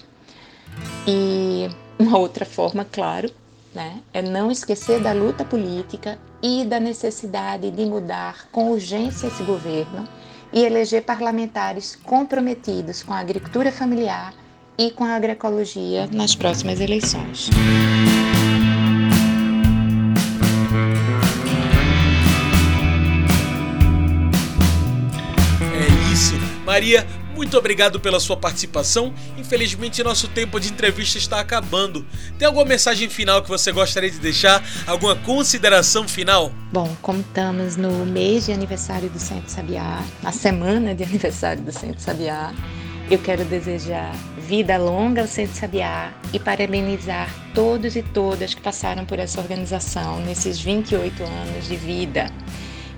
E 1.07 1.69
uma 1.97 2.17
outra 2.17 2.45
forma, 2.45 2.85
claro, 2.85 3.29
né, 3.73 3.99
é 4.13 4.21
não 4.21 4.51
esquecer 4.51 4.99
da 5.01 5.13
luta 5.13 5.43
política 5.45 6.17
e 6.41 6.65
da 6.65 6.79
necessidade 6.79 7.69
de 7.71 7.85
mudar 7.85 8.47
com 8.51 8.71
urgência 8.71 9.27
esse 9.27 9.43
governo 9.43 10.07
e 10.51 10.63
eleger 10.63 11.03
parlamentares 11.03 11.95
comprometidos 11.95 13.03
com 13.03 13.13
a 13.13 13.19
agricultura 13.19 13.71
familiar 13.71 14.33
e 14.77 14.89
com 14.91 15.03
a 15.03 15.15
agroecologia 15.15 16.07
nas 16.11 16.35
próximas 16.35 16.79
eleições. 16.79 17.49
Maria, 26.69 27.05
muito 27.39 27.57
obrigado 27.57 28.01
pela 28.01 28.19
sua 28.19 28.35
participação. 28.35 29.13
Infelizmente, 29.37 30.03
nosso 30.03 30.27
tempo 30.27 30.59
de 30.59 30.73
entrevista 30.73 31.17
está 31.17 31.39
acabando. 31.39 32.05
Tem 32.37 32.45
alguma 32.45 32.65
mensagem 32.65 33.07
final 33.07 33.41
que 33.41 33.47
você 33.47 33.71
gostaria 33.71 34.11
de 34.11 34.19
deixar? 34.19 34.61
Alguma 34.85 35.15
consideração 35.15 36.05
final? 36.05 36.51
Bom, 36.69 36.93
como 37.01 37.21
estamos 37.21 37.77
no 37.77 38.05
mês 38.05 38.45
de 38.45 38.51
aniversário 38.51 39.09
do 39.09 39.17
Centro 39.17 39.49
Sabiá, 39.49 40.03
na 40.21 40.33
semana 40.33 40.93
de 40.93 41.01
aniversário 41.01 41.63
do 41.63 41.71
Centro 41.71 42.01
Sabiá, 42.01 42.53
eu 43.09 43.17
quero 43.17 43.45
desejar 43.45 44.13
vida 44.45 44.77
longa 44.77 45.21
ao 45.21 45.27
Centro 45.27 45.55
Sabiá 45.55 46.11
e 46.33 46.39
parabenizar 46.39 47.33
todos 47.55 47.95
e 47.95 48.03
todas 48.03 48.53
que 48.53 48.59
passaram 48.59 49.05
por 49.05 49.17
essa 49.17 49.39
organização 49.39 50.19
nesses 50.25 50.59
28 50.59 51.23
anos 51.23 51.69
de 51.69 51.77
vida 51.77 52.29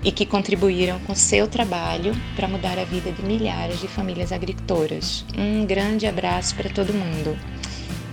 e 0.04 0.10
que 0.10 0.26
contribuíram 0.26 0.98
com 1.00 1.14
seu 1.14 1.46
trabalho 1.46 2.14
para 2.34 2.48
mudar 2.48 2.78
a 2.78 2.84
vida 2.84 3.12
de 3.12 3.22
milhares 3.22 3.80
de 3.80 3.88
famílias 3.88 4.32
agricultoras. 4.32 5.24
Um 5.36 5.64
grande 5.64 6.06
abraço 6.06 6.54
para 6.54 6.70
todo 6.70 6.92
mundo. 6.92 7.38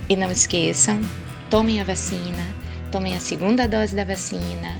E 0.08 0.16
não 0.16 0.30
esqueçam, 0.30 1.00
tomem 1.48 1.80
a 1.80 1.84
vacina, 1.84 2.46
tomem 2.90 3.16
a 3.16 3.20
segunda 3.20 3.66
dose 3.66 3.94
da 3.94 4.04
vacina, 4.04 4.76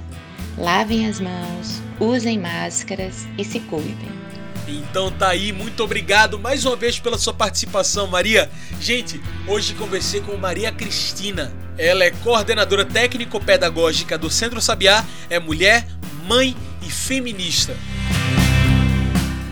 lavem 0.56 1.08
as 1.08 1.20
mãos, 1.20 1.82
usem 1.98 2.38
máscaras 2.38 3.26
e 3.38 3.44
se 3.44 3.60
cuidem. 3.60 4.20
Então 4.68 5.10
tá 5.10 5.30
aí, 5.30 5.52
muito 5.52 5.82
obrigado 5.82 6.38
mais 6.38 6.64
uma 6.64 6.76
vez 6.76 6.98
pela 7.00 7.18
sua 7.18 7.34
participação, 7.34 8.06
Maria. 8.06 8.48
Gente, 8.80 9.20
hoje 9.46 9.74
conversei 9.74 10.20
com 10.20 10.36
Maria 10.36 10.70
Cristina. 10.70 11.52
Ela 11.76 12.04
é 12.04 12.10
coordenadora 12.10 12.84
técnico-pedagógica 12.84 14.16
do 14.16 14.30
Centro 14.30 14.60
Sabiá, 14.60 15.04
é 15.28 15.40
mulher, 15.40 15.86
mãe 16.26 16.54
e 16.82 16.90
feminista. 16.90 17.76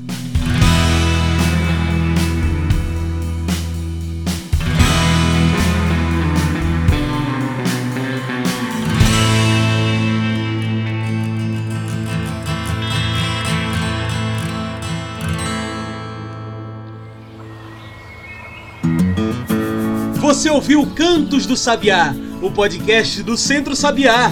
Você 20.45 20.51
ouviu 20.51 20.85
Cantos 20.85 21.47
do 21.47 21.57
Sabiá, 21.57 22.13
o 22.39 22.51
podcast 22.51 23.23
do 23.23 23.35
Centro 23.35 23.75
Sabiá. 23.75 24.29